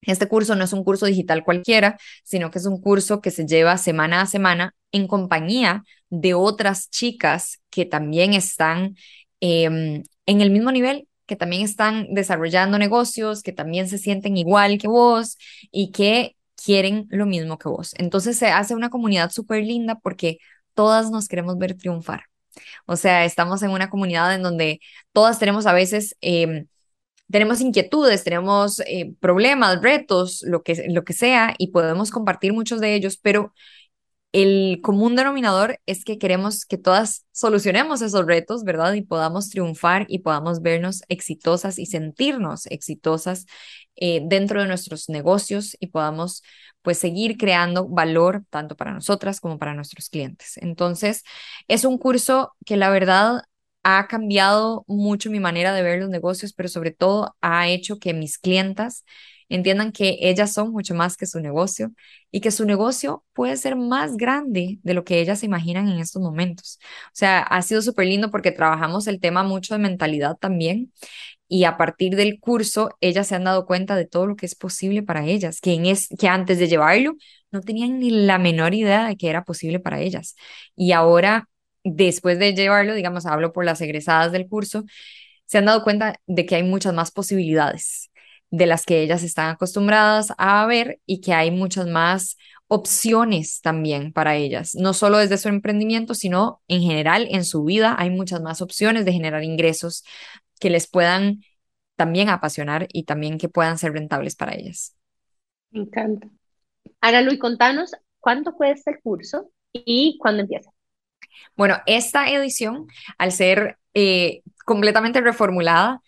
[0.01, 3.45] Este curso no es un curso digital cualquiera, sino que es un curso que se
[3.45, 8.95] lleva semana a semana en compañía de otras chicas que también están
[9.41, 14.77] Em, en el mismo nivel, que también están desarrollando negocios, que también se sienten igual
[14.77, 15.37] que vos
[15.71, 17.93] y que quieren lo mismo que vos.
[17.97, 20.39] Entonces se hace una comunidad súper linda porque
[20.73, 22.28] todas nos queremos ver triunfar.
[22.85, 24.79] O sea, estamos en una comunidad en donde
[25.13, 26.15] todas tenemos a veces...
[26.21, 26.67] Em,
[27.31, 32.81] tenemos inquietudes, tenemos eh, problemas, retos, lo que, lo que sea, y podemos compartir muchos
[32.81, 33.53] de ellos, pero
[34.31, 38.93] el común denominador es que queremos que todas solucionemos esos retos, ¿verdad?
[38.93, 43.45] Y podamos triunfar y podamos vernos exitosas y sentirnos exitosas
[43.99, 46.43] eh, dentro de nuestros negocios y podamos
[46.81, 50.57] pues seguir creando valor tanto para nosotras como para nuestros clientes.
[50.57, 51.23] Entonces,
[51.67, 53.43] es un curso que la verdad
[53.83, 58.13] ha cambiado mucho mi manera de ver los negocios, pero sobre todo ha hecho que
[58.13, 59.03] mis clientas
[59.49, 61.91] entiendan que ellas son mucho más que su negocio
[62.31, 65.99] y que su negocio puede ser más grande de lo que ellas se imaginan en
[65.99, 66.79] estos momentos.
[67.07, 70.91] O sea, ha sido súper lindo porque trabajamos el tema mucho de mentalidad también
[71.49, 74.55] y a partir del curso ellas se han dado cuenta de todo lo que es
[74.55, 77.15] posible para ellas, que, en es, que antes de llevarlo
[77.51, 80.35] no tenían ni la menor idea de que era posible para ellas.
[80.75, 81.49] Y ahora,
[81.83, 84.85] después de llevarlo, digamos, hablo por las egresadas del curso,
[85.45, 88.11] se han dado cuenta de que hay muchas más posibilidades
[88.51, 92.37] de las que ellas están acostumbradas a ver y que hay muchas más
[92.67, 97.95] opciones también para ellas, no solo desde su emprendimiento, sino en general en su vida
[97.97, 100.03] hay muchas más opciones de generar ingresos
[100.59, 101.41] que les puedan
[101.95, 104.95] también apasionar y también que puedan ser rentables para ellas.
[105.71, 106.27] Me encanta.
[107.01, 110.71] Ana Luis, contanos cuánto cuesta el curso y cuándo empieza.
[111.55, 112.87] Bueno, esta edición,
[113.17, 116.01] al ser eh, completamente reformulada,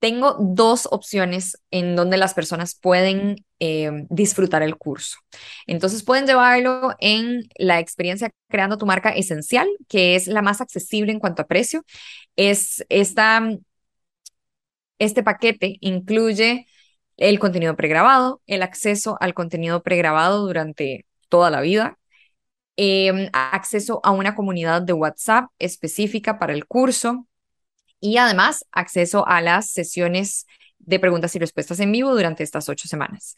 [0.00, 5.18] tengo dos opciones en donde las personas pueden eh, disfrutar el curso.
[5.66, 11.12] Entonces pueden llevarlo en la experiencia creando tu marca esencial, que es la más accesible
[11.12, 11.84] en cuanto a precio.
[12.36, 13.42] Es esta,
[14.98, 16.66] este paquete incluye
[17.16, 21.98] el contenido pregrabado, el acceso al contenido pregrabado durante toda la vida,
[22.76, 27.26] em, acceso a una comunidad de WhatsApp específica para el curso,
[28.00, 30.46] y además acceso a las sesiones
[30.78, 33.36] de preguntas y respuestas en vivo durante estas ocho semanas.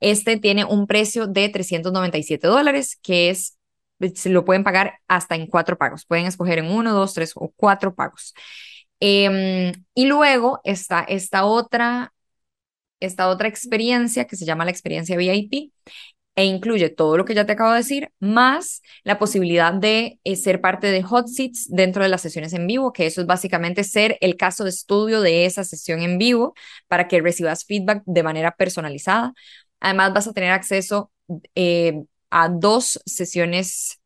[0.00, 3.58] Este tiene un precio de 397 dólares, que es,
[4.14, 6.06] se lo pueden pagar hasta en cuatro pagos.
[6.06, 8.34] Pueden escoger en uno, dos, tres o cuatro pagos.
[9.00, 12.12] Em, y luego está esta otra,
[13.00, 15.72] esta otra experiencia que se llama la experiencia VIP,
[16.36, 20.36] e incluye todo lo que ya te acabo de decir, más la posibilidad de eh,
[20.36, 23.84] ser parte de hot seats dentro de las sesiones en vivo, que eso es básicamente
[23.84, 26.54] ser el caso de estudio de esa sesión en vivo
[26.88, 29.32] para que recibas feedback de manera personalizada.
[29.80, 31.10] Además, vas a tener acceso
[31.54, 34.00] eh, a dos sesiones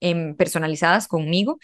[0.00, 1.58] em, personalizadas conmigo.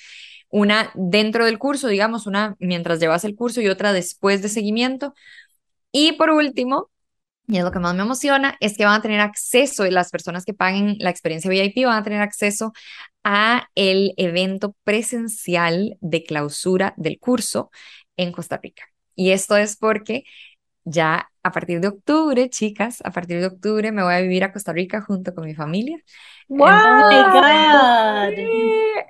[0.51, 5.15] Una dentro del curso, digamos, una mientras llevas el curso y otra después de seguimiento.
[5.93, 6.91] Y por último,
[7.53, 10.44] y es lo que más me emociona, es que van a tener acceso, las personas
[10.44, 12.72] que paguen la experiencia VIP van a tener acceso
[13.24, 17.70] a el evento presencial de clausura del curso
[18.16, 18.84] en Costa Rica.
[19.14, 20.24] Y esto es porque
[20.84, 24.53] ya a partir de octubre, chicas, a partir de octubre me voy a vivir a
[24.53, 25.98] Costa Rica junto con mi familia.
[26.48, 26.68] ¡Wow!
[27.11, 28.44] Entonces,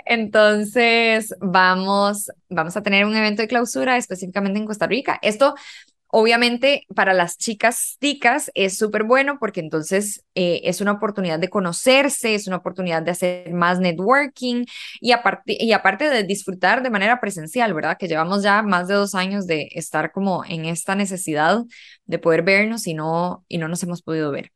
[0.07, 5.19] entonces vamos, vamos a tener un evento de clausura específicamente en Costa Rica.
[5.23, 5.55] Esto
[6.15, 11.49] Obviamente, para las chicas ticas es súper bueno porque entonces eh, es una oportunidad de
[11.49, 14.67] conocerse, es una oportunidad de hacer más networking
[15.01, 17.97] y aparte, y aparte de disfrutar de manera presencial, ¿verdad?
[17.99, 21.63] Que llevamos ya más de dos años de estar como en esta necesidad
[22.05, 24.53] de poder vernos y no, y no nos hemos podido ver.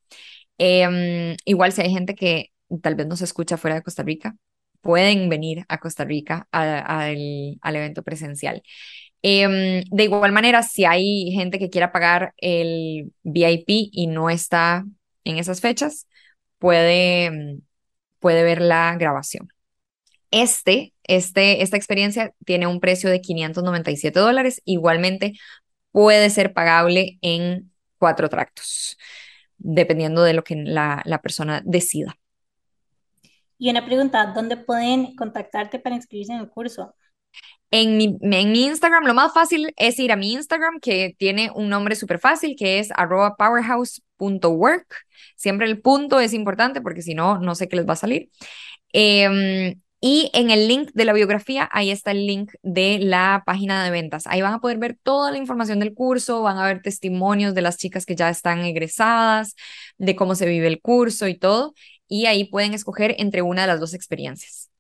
[0.59, 2.51] Em, igual si hay gente que
[2.83, 4.37] tal vez nos escucha fuera de Costa Rica,
[4.83, 7.17] pueden venir a Costa Rica al
[7.77, 8.63] evento presencial.
[9.29, 14.85] Em, de igual manera, si hay gente que quiera pagar el VIP y no está
[15.25, 16.07] en esas fechas,
[16.61, 17.59] puede,
[18.21, 19.49] puede ver la grabación.
[20.31, 24.63] Este, este, esta experiencia tiene un precio de 597 dólares.
[24.65, 25.33] Igualmente,
[25.91, 28.97] puede ser pagable en cuatro tractos,
[29.59, 32.17] dependiendo de lo que la, la persona decida.
[33.59, 36.95] Y una pregunta, ¿dónde pueden contactarte para inscribirse en el curso?
[37.71, 41.51] En mi, en mi Instagram, lo más fácil es ir a mi Instagram, que tiene
[41.55, 44.87] un nombre súper fácil, que es arroba powerhouse.work.
[45.37, 48.31] Siempre el punto es importante porque si no, no sé qué les va a salir.
[48.93, 53.83] Em, y en el link de la biografía, ahí está el link de la página
[53.85, 54.27] de ventas.
[54.27, 57.63] Ahí van a poder ver toda la información del curso, van a ver testimonios de
[57.63, 59.57] las chicas que ya están egresadas,
[59.99, 61.75] de cómo se vive el curso y todo.
[62.09, 64.71] Y ahí pueden escoger entre una de las dos experiencias.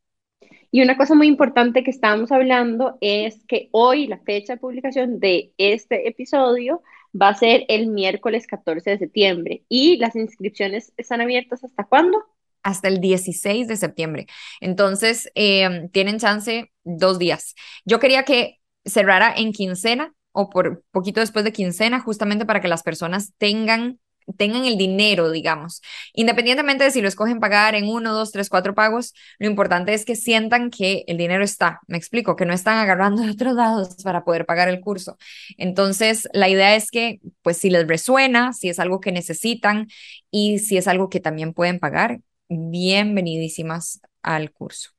[0.70, 5.20] Y una cosa muy importante que estábamos hablando es que hoy la fecha de publicación
[5.20, 6.82] de este episodio
[7.20, 12.18] va a ser el miércoles 14 de septiembre y las inscripciones están abiertas hasta cuándo?
[12.62, 14.26] Hasta el 16 de septiembre.
[14.60, 17.54] Entonces, em, tienen chance dos días.
[17.84, 22.68] Yo quería que cerrara en quincena o por poquito después de quincena, justamente para que
[22.68, 23.98] las personas tengan
[24.36, 25.82] tengan el dinero, digamos.
[26.12, 30.04] Independientemente de si lo escogen pagar en uno, dos, tres, cuatro pagos, lo importante es
[30.04, 31.80] que sientan que el dinero está.
[31.86, 35.16] Me explico, que no están agarrando de otros lados para poder pagar el curso.
[35.56, 39.88] Entonces, la idea es que, pues, si les resuena, si es algo que necesitan
[40.30, 44.90] y si es algo que también pueden pagar, bienvenidísimas al curso.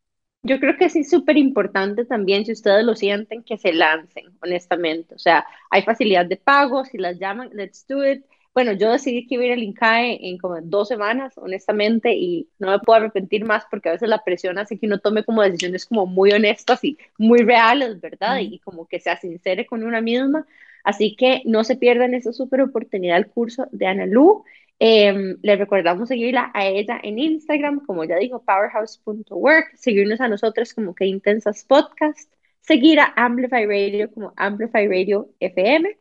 [0.43, 5.15] Yo creo que es súper importante también, si ustedes lo sienten, que se lancen, honestamente.
[5.15, 8.23] O sea, hay facilidad de pago, si las llaman, let's do it
[8.57, 12.49] bueno, yo decidí que iba a ir al INCAE en como dos semanas, honestamente, y
[12.57, 15.43] no me puedo arrepentir más porque a veces la presión hace que uno tome como
[15.43, 18.39] decisiones como muy honestas y muy reales, ¿verdad?
[18.39, 20.47] Y como que sea sincere con una misma.
[20.83, 24.43] Así que no se pierdan esa súper oportunidad del curso de Ana Lu.
[24.79, 30.73] Eh, les recordamos seguirla a ella en Instagram, como ya digo, powerhouse.work, seguirnos a nosotros
[30.73, 35.95] como que intensas podcast, seguir a Amplify Radio como Amplify Radio FM.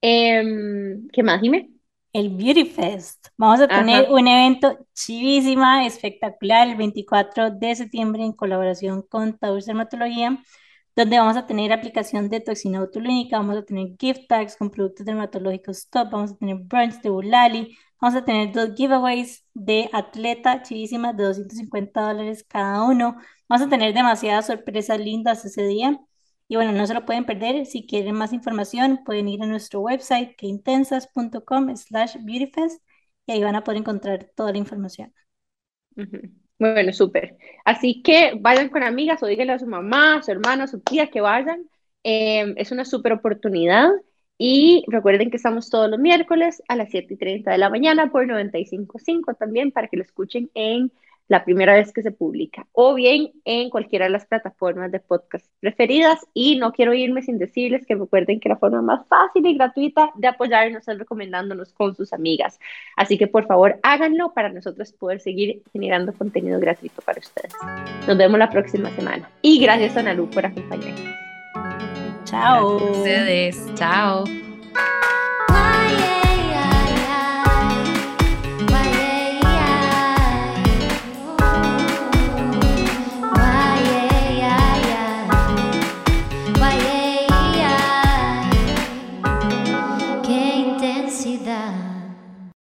[0.00, 1.75] Em, ¿Qué más, Jimé?
[2.16, 3.28] El Beauty Fest.
[3.36, 9.62] Vamos a tener un evento chivísima, espectacular, el 24 de septiembre en colaboración con Taur
[9.62, 10.42] Dermatología,
[10.96, 15.04] donde vamos a tener aplicación de toxina botulínica, vamos a tener gift tags con productos
[15.04, 20.62] dermatológicos top, vamos a tener brunch de Bulali, vamos a tener dos giveaways de atleta
[20.62, 26.00] chivísimas de 250 dólares cada uno, vamos a tener demasiadas sorpresas lindas ese día.
[26.48, 27.66] Y bueno, no se lo pueden perder.
[27.66, 32.82] Si quieren más información, pueden ir a nuestro website, queintensas.com slash beautyfest,
[33.26, 35.12] y ahí van a poder encontrar toda la información.
[36.58, 37.36] Bueno, súper.
[37.64, 40.80] Así que vayan con amigas o díganle a su mamá, a su hermana, a su
[40.80, 41.68] tía que vayan.
[42.02, 43.90] Em, es una súper oportunidad.
[44.38, 48.10] Y recuerden que estamos todos los miércoles a las 7 y 30 de la mañana
[48.10, 50.92] por 95.5 también para que lo escuchen en
[51.28, 55.46] la primera vez que se publica o bien en cualquiera de las plataformas de podcast
[55.60, 56.26] preferidas.
[56.34, 60.10] Y no quiero irme sin decirles que recuerden que la forma más fácil y gratuita
[60.14, 62.58] de apoyarnos es recomendándonos con sus amigas.
[62.96, 67.52] Así que por favor háganlo para nosotros poder seguir generando contenido gratuito para ustedes.
[68.06, 69.28] Nos vemos la próxima semana.
[69.42, 71.14] Y gracias a Nalu por acompañarnos.
[72.24, 72.76] Chao.
[72.76, 73.72] ustedes.
[73.74, 74.24] Chao.